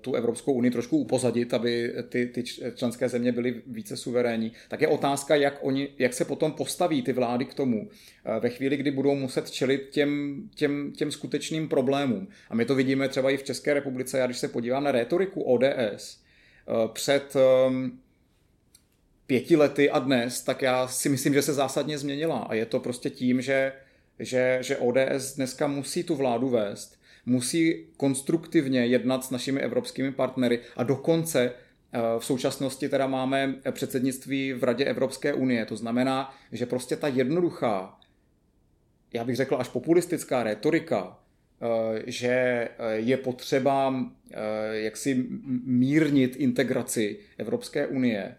tu 0.00 0.14
Evropskou 0.14 0.52
unii 0.52 0.70
trošku 0.70 0.98
upozadit, 0.98 1.54
aby 1.54 1.94
ty, 2.08 2.26
ty 2.26 2.42
členské 2.74 3.08
země 3.08 3.32
byly 3.32 3.62
více 3.66 3.96
suverénní, 3.96 4.52
tak 4.68 4.80
je 4.80 4.88
otázka, 4.88 5.34
jak, 5.34 5.58
oni, 5.60 5.88
jak 5.98 6.14
se 6.14 6.24
potom 6.24 6.52
postaví 6.52 7.02
ty 7.02 7.12
vlády 7.12 7.44
k 7.44 7.54
tomu 7.54 7.88
eh, 8.24 8.40
ve 8.40 8.50
chvíli, 8.50 8.76
kdy 8.76 8.90
budou 8.90 9.14
muset 9.14 9.50
čelit 9.50 9.88
těm, 9.90 10.42
těm, 10.54 10.92
těm 10.92 11.10
skutečným 11.10 11.68
problémům. 11.68 12.28
A 12.50 12.54
my 12.54 12.64
to 12.64 12.74
vidíme 12.74 13.08
třeba 13.08 13.30
i 13.30 13.36
v 13.36 13.42
České 13.42 13.74
republice, 13.74 14.18
já 14.18 14.26
když 14.26 14.38
se 14.38 14.48
podívám 14.48 14.84
na 14.84 14.92
rétoriku 14.92 15.42
ODS 15.42 15.72
eh, 15.82 16.88
před 16.92 17.36
ehm, 17.36 17.98
pěti 19.26 19.56
lety 19.56 19.90
a 19.90 19.98
dnes, 19.98 20.42
tak 20.42 20.62
já 20.62 20.88
si 20.88 21.08
myslím, 21.08 21.34
že 21.34 21.42
se 21.42 21.52
zásadně 21.52 21.98
změnila. 21.98 22.38
A 22.38 22.54
je 22.54 22.66
to 22.66 22.80
prostě 22.80 23.10
tím, 23.10 23.40
že, 23.40 23.72
že, 24.18 24.58
že 24.60 24.76
ODS 24.76 25.34
dneska 25.36 25.66
musí 25.66 26.02
tu 26.02 26.14
vládu 26.14 26.48
vést 26.48 27.03
musí 27.26 27.86
konstruktivně 27.96 28.86
jednat 28.86 29.24
s 29.24 29.30
našimi 29.30 29.60
evropskými 29.60 30.12
partnery 30.12 30.60
a 30.76 30.82
dokonce 30.82 31.52
eh, 31.92 31.98
v 32.18 32.24
současnosti 32.24 32.88
teda 32.88 33.06
máme 33.06 33.54
předsednictví 33.70 34.52
v 34.52 34.64
Radě 34.64 34.84
Evropské 34.84 35.34
unie. 35.34 35.66
To 35.66 35.76
znamená, 35.76 36.34
že 36.52 36.66
prostě 36.66 36.96
ta 36.96 37.08
jednoduchá, 37.08 37.98
já 39.12 39.24
bych 39.24 39.36
řekl 39.36 39.56
až 39.60 39.68
populistická 39.68 40.42
retorika, 40.42 41.18
eh, 41.62 42.02
že 42.06 42.28
eh, 42.28 42.94
je 42.94 43.16
potřeba 43.16 44.04
jaksi 44.72 45.26
mírnit 45.64 46.36
integraci 46.36 47.18
Evropské 47.38 47.86
unie, 47.86 48.34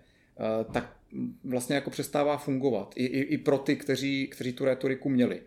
tak 0.72 0.96
vlastně 1.44 1.76
jako 1.76 1.90
přestává 1.90 2.38
fungovat. 2.38 2.94
I, 2.96 3.06
i, 3.06 3.20
i 3.20 3.38
pro 3.38 3.58
ty, 3.58 3.76
kteří, 3.76 4.28
kteří 4.28 4.54
tu 4.54 4.66
retoriku 4.66 5.10
měli. 5.10 5.42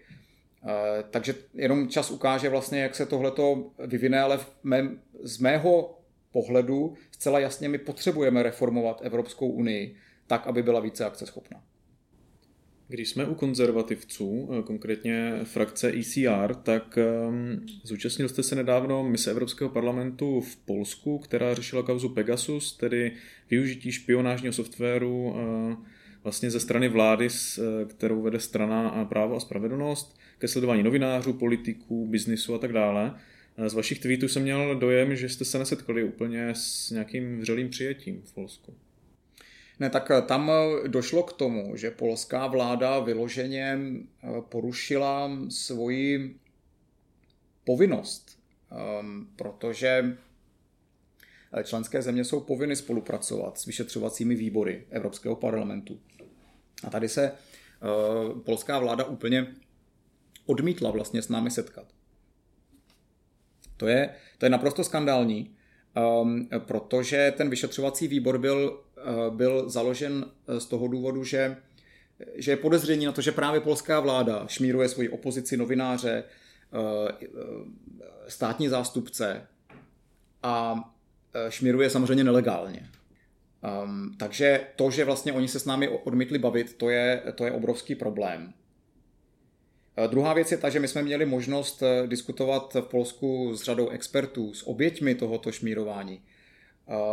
Eh, 0.67 1.05
takže 1.11 1.35
jenom 1.55 1.89
čas 1.89 2.11
ukáže 2.11 2.49
vlastně, 2.49 2.81
jak 2.81 2.95
se 2.95 3.07
tohleto 3.07 3.71
vyvine, 3.87 4.21
ale 4.21 4.39
v 4.39 4.51
mém, 4.63 5.01
z 5.23 5.39
mého 5.39 5.99
pohledu 6.33 6.95
zcela 7.11 7.39
jasně 7.39 7.69
my 7.69 7.79
potřebujeme 7.79 8.43
reformovat 8.43 9.01
Evropskou 9.05 9.49
unii 9.49 9.97
tak, 10.27 10.47
aby 10.47 10.63
byla 10.63 10.81
více 10.81 11.05
akceschopná. 11.05 11.63
Když 12.89 13.09
jsme 13.09 13.27
u 13.27 13.35
konzervativců, 13.35 14.49
eh, 14.53 14.63
konkrétně 14.63 15.41
frakce 15.45 15.93
ECR, 15.95 16.55
tak 16.55 16.99
um, 17.29 17.67
zúčastnil 17.83 18.29
jste 18.29 18.43
se 18.43 18.55
nedávno 18.55 19.05
mise 19.05 19.31
Evropského 19.31 19.71
parlamentu 19.71 20.41
v 20.41 20.57
Polsku, 20.57 21.19
která 21.19 21.55
řešila 21.55 21.83
kauzu 21.83 22.09
Pegasus, 22.09 22.77
tedy 22.77 23.13
využití 23.51 23.93
špionážního 23.93 24.53
softwaru 24.53 25.23
uh, 25.23 25.75
vlastně 26.29 26.51
ze 26.51 26.61
strany 26.61 26.89
vlády, 26.89 27.29
kterou 27.89 28.23
vede 28.23 28.41
strana 28.41 29.05
Právo 29.05 29.37
a 29.37 29.41
spravedlnost 29.41 30.19
ke 30.39 30.49
sledování 30.49 30.83
novinářů, 30.83 31.33
politiků, 31.33 32.07
biznisu 32.07 32.55
a 32.55 32.59
tak 32.59 32.73
dále. 32.73 33.15
Z 33.67 33.75
vašich 33.75 33.99
tweetů 33.99 34.29
jsem 34.29 34.43
měl 34.43 34.77
dojem, 34.77 35.17
že 35.17 35.29
jste 35.29 35.45
se 35.45 35.59
nesetkali 35.59 36.05
úplně 36.05 36.49
s 36.53 36.91
nějakým 36.91 37.41
vřelým 37.41 37.69
přijetím 37.69 38.23
v 38.23 38.33
Polsku. 38.33 38.75
Ne, 39.81 39.91
tak 39.91 40.11
tam 40.27 40.51
došlo 40.87 41.23
k 41.23 41.33
tomu, 41.33 41.77
že 41.77 41.91
polská 41.91 42.47
vláda 42.47 42.99
vyloženě 42.99 43.79
eh, 43.79 44.29
porušila 44.49 45.31
svoji 45.49 46.37
povinnost, 47.65 48.39
ehm, 48.71 49.27
protože 49.37 50.17
členské 51.65 52.03
země 52.03 52.25
jsou 52.25 52.41
povinny 52.41 52.77
spolupracovat 52.77 53.59
s 53.59 53.67
vyšetřovacími 53.67 54.35
výbory 54.35 54.87
Evropského 54.91 55.37
parlamentu. 55.37 56.01
A 56.85 56.91
tady 56.91 57.09
se 57.09 57.25
eh, 57.25 58.41
polská 58.45 58.79
vláda 58.79 59.05
úplně 59.05 59.55
odmítla 60.47 60.91
vlastně 60.91 61.23
s 61.23 61.29
námi 61.29 61.51
setkat. 61.51 61.87
To 63.77 63.87
je, 63.87 64.15
to 64.39 64.47
je 64.47 64.51
naprosto 64.51 64.85
skandální, 64.85 65.57
um, 66.23 66.49
protože 66.59 67.33
ten 67.37 67.51
vyšetřovací 67.51 68.09
výbor 68.09 68.39
byl, 68.39 68.85
uh, 69.29 69.37
byl 69.37 69.71
založen 69.71 70.25
uh, 70.25 70.59
z 70.59 70.67
toho 70.67 70.89
důvodu, 70.89 71.25
že, 71.25 71.57
že 72.35 72.53
je 72.53 72.57
podezření 72.57 73.07
na 73.07 73.13
to, 73.13 73.21
že 73.21 73.33
právě 73.33 73.61
polská 73.61 74.01
vláda 74.01 74.47
šmíruje 74.47 74.89
svoji 74.89 75.09
opozici, 75.09 75.57
novináře, 75.57 76.25
uh, 76.73 77.09
státní 78.29 78.69
zástupce 78.69 79.47
a 80.43 80.85
šmíruje 81.49 81.91
samozřejmě 81.91 82.25
nelegálně. 82.25 82.91
Um, 83.85 84.17
takže 84.19 84.67
to, 84.77 84.91
že 84.91 85.05
vlastně 85.05 85.33
oni 85.33 85.49
se 85.49 85.61
s 85.61 85.65
námi 85.65 85.89
odmítli 85.89 86.39
bavit, 86.39 86.75
to 86.77 86.91
je, 86.91 87.23
to 87.35 87.45
je 87.45 87.53
obrovský 87.53 87.95
problém. 87.95 88.55
Eh, 89.97 90.09
druhá 90.09 90.35
věc 90.35 90.53
je 90.53 90.59
ta, 90.59 90.71
že 90.71 90.81
my 90.81 90.89
jsme 90.89 91.03
měli 91.03 91.27
možnost 91.27 91.83
eh, 91.83 92.07
diskutovat 92.07 92.75
v 92.75 92.83
Polsku 92.83 93.57
s 93.57 93.63
řadou 93.63 93.89
expertů, 93.89 94.55
s 94.55 94.67
oběťmi 94.67 95.15
tohoto 95.15 95.53
šmírování, 95.53 96.23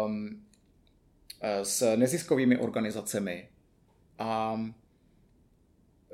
um, 0.05 0.41
s 1.63 1.95
neziskovými 1.95 2.57
organizacemi 2.57 3.49
a 4.19 4.61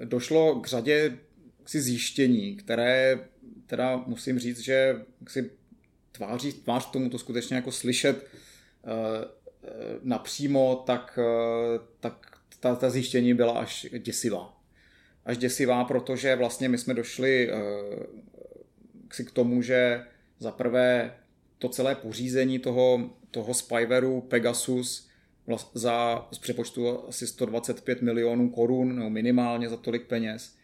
došlo 0.04 0.60
k 0.60 0.68
řadě 0.68 1.18
si 1.66 1.82
zjištění, 1.82 2.56
které 2.56 3.20
teda 3.66 4.04
musím 4.08 4.40
říct, 4.40 4.60
že 4.60 5.06
si 5.28 5.52
tváří 6.12 6.54
tvář 6.54 6.92
tomu 6.92 7.10
to 7.10 7.20
skutečně 7.20 7.56
jako 7.56 7.72
slyšet 7.72 8.28
napřímo, 10.04 10.84
tak, 10.86 11.20
tak 12.00 12.38
ta, 12.60 12.76
ta 12.76 12.90
zjištění 12.90 13.34
byla 13.34 13.60
až 13.60 13.86
děsivá 14.00 14.62
až 15.26 15.38
děsivá, 15.38 15.84
protože 15.84 16.36
vlastně 16.36 16.70
my 16.70 16.78
jsme 16.78 16.94
došli 16.94 17.52
uh, 17.52 19.26
k 19.26 19.32
tomu, 19.32 19.62
že 19.62 20.06
za 20.40 20.52
prvé 20.52 21.18
to 21.58 21.70
celé 21.70 21.96
pořízení 21.96 22.60
toho, 22.60 23.10
toho 23.32 23.54
spywareu 23.54 24.22
Pegasus 24.22 25.08
za 25.74 26.28
z 26.32 26.38
přepočtu 26.38 27.08
asi 27.08 27.28
125 27.28 28.02
milionů 28.02 28.50
korun, 28.50 28.96
nebo 28.96 29.10
minimálně 29.10 29.70
za 29.70 29.78
tolik 29.78 30.08
peněz, 30.08 30.56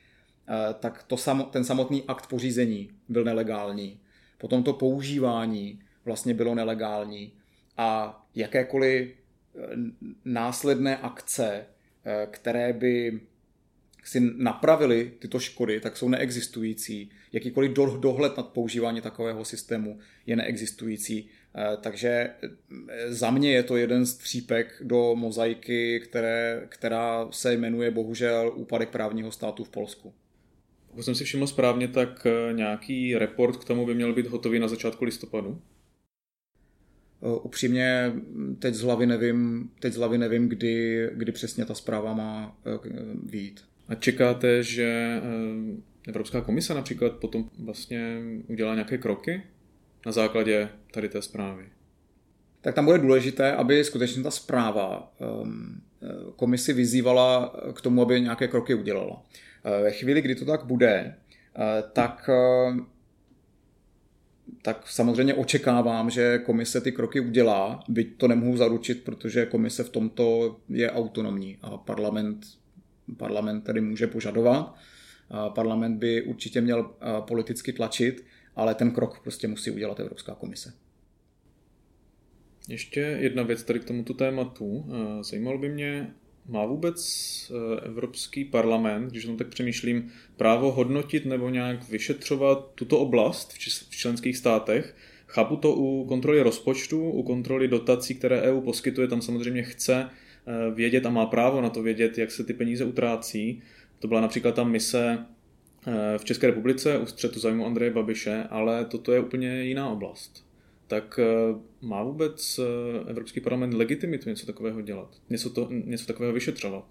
eh, 0.48 0.74
tak 0.80 1.04
to 1.04 1.18
sam, 1.18 1.50
ten 1.52 1.64
samotný 1.64 2.04
akt 2.08 2.28
pořízení 2.28 2.90
byl 3.10 3.24
nelegální. 3.24 4.00
Potom 4.38 4.64
to 4.64 4.74
používání 4.74 5.80
vlastně 6.06 6.34
bylo 6.34 6.56
nelegální 6.56 7.34
a 7.78 8.22
jakékoliv 8.36 9.10
eh, 9.12 9.60
následné 10.26 10.98
akce, 10.98 11.66
eh, 12.06 12.28
které 12.32 12.74
by 12.74 13.22
si 14.04 14.20
napravili 14.38 15.12
tyto 15.20 15.40
škody, 15.40 15.80
tak 15.80 15.98
jsou 15.98 16.10
neexistující. 16.10 17.12
Jakýkoliv 17.32 17.72
dohled 18.00 18.38
nad 18.38 18.48
používání 18.48 19.02
takového 19.02 19.46
systému 19.46 20.00
je 20.26 20.36
neexistující. 20.36 21.30
Eh, 21.56 21.78
takže 21.82 22.30
za 23.08 23.32
mě 23.32 23.52
je 23.52 23.64
to 23.64 23.78
jeden 23.78 24.06
z 24.06 24.18
třípek 24.18 24.82
do 24.82 25.16
mozaiky, 25.16 26.00
které, 26.00 26.66
která 26.70 27.28
se 27.32 27.54
jmenuje 27.54 27.92
bohužel 27.92 28.52
úpadek 28.56 28.90
právního 28.90 29.32
státu 29.32 29.64
v 29.64 29.70
Polsku. 29.70 30.14
Pokud 30.88 31.04
jsem 31.04 31.16
si 31.16 31.24
všiml 31.24 31.48
správně, 31.48 31.88
tak 31.88 32.28
nějaký 32.52 33.16
report 33.16 33.58
k 33.58 33.64
tomu 33.64 33.86
by 33.86 33.96
měl 33.96 34.14
být 34.14 34.28
hotový 34.28 34.60
na 34.60 34.68
začátku 34.68 35.06
listopadu? 35.06 35.62
Upřímně 37.44 38.14
teď 38.60 38.74
z 38.74 38.82
hlavy 38.82 39.06
nevím, 39.06 39.70
teď 39.80 39.94
z 39.94 39.98
hlavy 39.98 40.18
nevím 40.18 40.50
kdy, 40.50 41.10
kdy 41.14 41.32
přesně 41.32 41.66
ta 41.66 41.74
zpráva 41.74 42.14
má 42.14 42.58
výjít. 43.24 43.62
A 43.88 43.96
čekáte, 43.96 44.64
že 44.64 45.22
Evropská 46.08 46.42
komise 46.42 46.74
například 46.74 47.14
potom 47.14 47.50
vlastně 47.60 48.22
udělá 48.48 48.74
nějaké 48.74 48.98
kroky 48.98 49.44
na 50.06 50.12
základě 50.12 50.70
tady 50.92 51.10
té 51.10 51.22
zprávy? 51.22 51.66
Tak 52.62 52.76
tam 52.76 52.86
bude 52.86 52.98
důležité, 52.98 53.52
aby 53.52 53.84
skutečně 53.84 54.24
ta 54.24 54.32
zpráva 54.32 55.14
um, 55.42 55.82
komisi 56.36 56.74
vyzývala 56.74 57.56
k 57.74 57.82
tomu, 57.82 58.02
aby 58.02 58.22
nějaké 58.22 58.48
kroky 58.48 58.74
udělala. 58.74 59.26
Ve 59.84 59.92
chvíli, 59.92 60.22
kdy 60.22 60.36
to 60.36 60.46
tak 60.46 60.66
bude, 60.66 61.16
tak 61.94 62.30
tak 64.62 64.88
samozřejmě 64.88 65.34
očekávám, 65.34 66.10
že 66.10 66.40
komise 66.40 66.82
ty 66.82 66.92
kroky 66.92 67.20
udělá, 67.20 67.84
byť 67.88 68.18
to 68.18 68.28
nemohu 68.28 68.58
zaručit, 68.58 69.04
protože 69.04 69.46
komise 69.46 69.84
v 69.84 69.90
tomto 69.90 70.58
je 70.70 70.92
autonomní 70.92 71.58
a 71.62 71.78
parlament, 71.78 72.46
parlament 73.18 73.62
tedy 73.62 73.82
může 73.82 74.08
požadovat. 74.08 74.76
Parlament 75.56 76.00
by 76.00 76.22
určitě 76.22 76.62
měl 76.62 76.92
politicky 77.20 77.74
tlačit, 77.74 78.26
ale 78.56 78.76
ten 78.76 78.92
krok 78.92 79.20
prostě 79.24 79.48
musí 79.48 79.72
udělat 79.72 80.00
Evropská 80.00 80.36
komise. 80.36 80.74
Ještě 82.68 83.00
jedna 83.00 83.44
věc 83.44 83.64
tady 83.64 83.80
k 83.80 83.86
tomuto 83.86 84.14
tématu. 84.14 84.86
Eh, 84.90 85.24
zajímalo 85.24 85.58
by 85.58 85.70
mě, 85.70 86.14
má 86.48 86.66
vůbec 86.66 87.02
eh, 87.52 87.86
Evropský 87.86 88.46
parlament, 88.46 89.10
když 89.10 89.26
tam 89.26 89.38
tak 89.38 89.48
přemýšlím, 89.48 90.12
právo 90.38 90.72
hodnotit 90.72 91.26
nebo 91.26 91.50
nějak 91.50 91.90
vyšetřovat 91.90 92.72
tuto 92.76 93.00
oblast 93.00 93.54
v 93.90 93.90
členských 93.90 94.38
státech? 94.38 94.96
Chápu 95.28 95.56
to 95.56 95.76
u 95.76 96.06
kontroly 96.06 96.42
rozpočtu, 96.42 97.10
u 97.10 97.24
kontroly 97.24 97.68
dotací, 97.68 98.16
které 98.16 98.42
EU 98.42 98.62
poskytuje, 98.62 99.08
tam 99.08 99.22
samozřejmě 99.22 99.64
chce 99.64 100.10
eh, 100.10 100.72
vědět 100.74 101.06
a 101.06 101.10
má 101.10 101.26
právo 101.26 101.62
na 101.62 101.70
to 101.70 101.84
vědět, 101.84 102.18
jak 102.18 102.32
se 102.32 102.44
ty 102.44 102.54
peníze 102.54 102.86
utrácí. 102.86 103.62
To 104.00 104.08
byla 104.08 104.22
například 104.22 104.56
ta 104.56 104.64
mise 104.64 105.26
v 106.18 106.26
České 106.26 106.48
republice 106.48 106.98
u 106.98 107.06
střetu 107.06 107.40
zájmu 107.40 107.66
Andreje 107.66 107.92
Babiše, 107.92 108.44
ale 108.50 108.86
toto 108.86 109.14
je 109.14 109.20
úplně 109.20 109.64
jiná 109.64 109.90
oblast. 109.90 110.47
Tak 110.88 111.20
eh, 111.20 111.26
má 111.82 112.04
vůbec 112.04 112.60
eh, 112.60 113.10
Evropský 113.10 113.40
parlament 113.40 113.74
legitimitu 113.74 114.30
něco 114.30 114.46
takového 114.46 114.82
dělat? 114.82 115.16
Něco, 115.30 115.50
to, 115.50 115.68
něco 115.72 116.06
takového 116.06 116.34
vyšetřovat? 116.34 116.86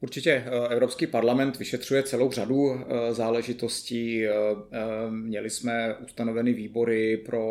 Určitě 0.00 0.30
eh, 0.30 0.68
Evropský 0.68 1.06
parlament 1.06 1.58
vyšetřuje 1.58 2.02
celou 2.02 2.32
řadu 2.32 2.80
záležitostí. 3.10 4.24
Měli 5.10 5.50
jsme 5.50 5.94
ustanoveny 5.94 6.52
výbory 6.52 7.16
pro, 7.16 7.46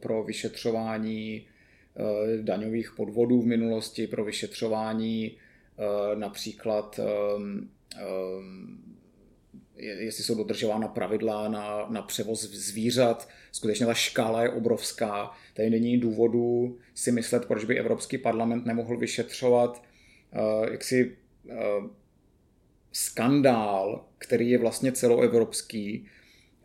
pro 0.00 0.24
vyšetřování 0.24 1.46
daňových 2.42 2.92
podvodů 2.96 3.42
v 3.42 3.46
minulosti, 3.46 4.06
pro 4.06 4.24
vyšetřování 4.24 5.36
například 6.14 7.00
jestli 9.76 10.24
jsou 10.24 10.34
dodržována 10.34 10.88
pravidla 10.88 11.48
na, 11.48 11.86
na 11.88 12.02
převoz 12.02 12.42
zvířat. 12.42 13.28
Skutečně 13.52 13.86
ta 13.86 13.94
škála 13.94 14.42
je 14.42 14.48
obrovská. 14.48 15.30
Tady 15.54 15.70
není 15.70 15.98
důvodu 15.98 16.78
si 16.94 17.12
myslet, 17.12 17.44
proč 17.44 17.64
by 17.64 17.78
Evropský 17.78 18.18
parlament 18.18 18.66
nemohl 18.66 18.96
vyšetřovat 18.96 19.82
uh, 20.32 20.72
jaksi 20.72 21.16
uh, 21.44 21.54
skandál, 22.92 24.04
který 24.18 24.50
je 24.50 24.58
vlastně 24.58 24.92
celoevropský. 24.92 26.06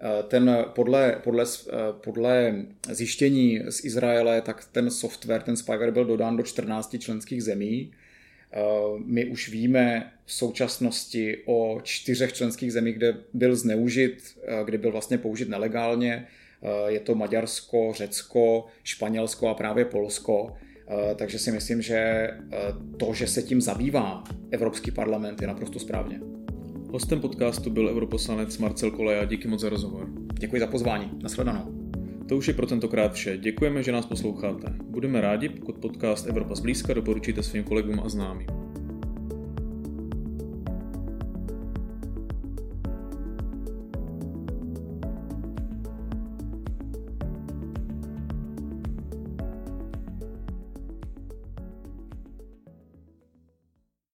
Uh, 0.01 0.29
ten 0.29 0.65
podle, 0.75 1.21
podle, 1.23 1.45
podle 1.91 2.65
zjištění 2.89 3.61
z 3.69 3.85
Izraele, 3.85 4.41
tak 4.41 4.65
ten 4.71 4.91
software, 4.91 5.41
ten 5.41 5.57
spyware 5.57 5.91
byl 5.91 6.05
dodán 6.05 6.37
do 6.37 6.43
14 6.43 6.95
členských 6.99 7.43
zemí 7.43 7.91
my 9.05 9.25
už 9.25 9.49
víme 9.49 10.11
v 10.25 10.33
současnosti 10.33 11.37
o 11.45 11.79
čtyřech 11.83 12.33
členských 12.33 12.73
zemích, 12.73 12.95
kde 12.95 13.17
byl 13.33 13.55
zneužit, 13.55 14.23
eh, 14.43 14.63
kde 14.65 14.77
byl 14.77 14.91
vlastně 14.91 15.17
použit 15.17 15.49
nelegálně. 15.49 16.27
Eh, 16.61 16.91
je 16.91 16.99
to 16.99 17.15
Maďarsko, 17.15 17.93
Řecko, 17.93 18.65
Španělsko 18.83 19.47
a 19.47 19.53
právě 19.53 19.85
Polsko. 19.85 20.53
Takže 21.15 21.39
si 21.39 21.51
myslím, 21.51 21.81
že 21.81 22.29
to, 22.97 23.13
že 23.13 23.27
se 23.27 23.43
tím 23.43 23.61
zabývá 23.61 24.23
Evropský 24.51 24.91
parlament, 24.91 25.41
je 25.41 25.47
naprosto 25.47 25.79
správně. 25.79 26.19
Hostem 26.91 27.21
podcastu 27.21 27.69
byl 27.69 27.89
europoslanec 27.89 28.57
Marcel 28.57 28.91
Koleja. 28.91 29.25
Díky 29.25 29.47
moc 29.47 29.61
za 29.61 29.69
rozhovor. 29.69 30.07
Děkuji 30.33 30.59
za 30.59 30.67
pozvání. 30.67 31.11
Nasledanou. 31.23 31.76
To 32.27 32.37
už 32.37 32.47
je 32.47 32.53
pro 32.53 32.67
tentokrát 32.67 33.13
vše. 33.13 33.37
Děkujeme, 33.37 33.83
že 33.83 33.91
nás 33.91 34.05
posloucháte. 34.05 34.73
Budeme 34.83 35.21
rádi, 35.21 35.49
pokud 35.49 35.75
podcast 35.75 36.27
Evropa 36.27 36.55
zblízka 36.55 36.93
doporučíte 36.93 37.43
svým 37.43 37.63
kolegům 37.63 37.99
a 37.99 38.09
známým. 38.09 38.66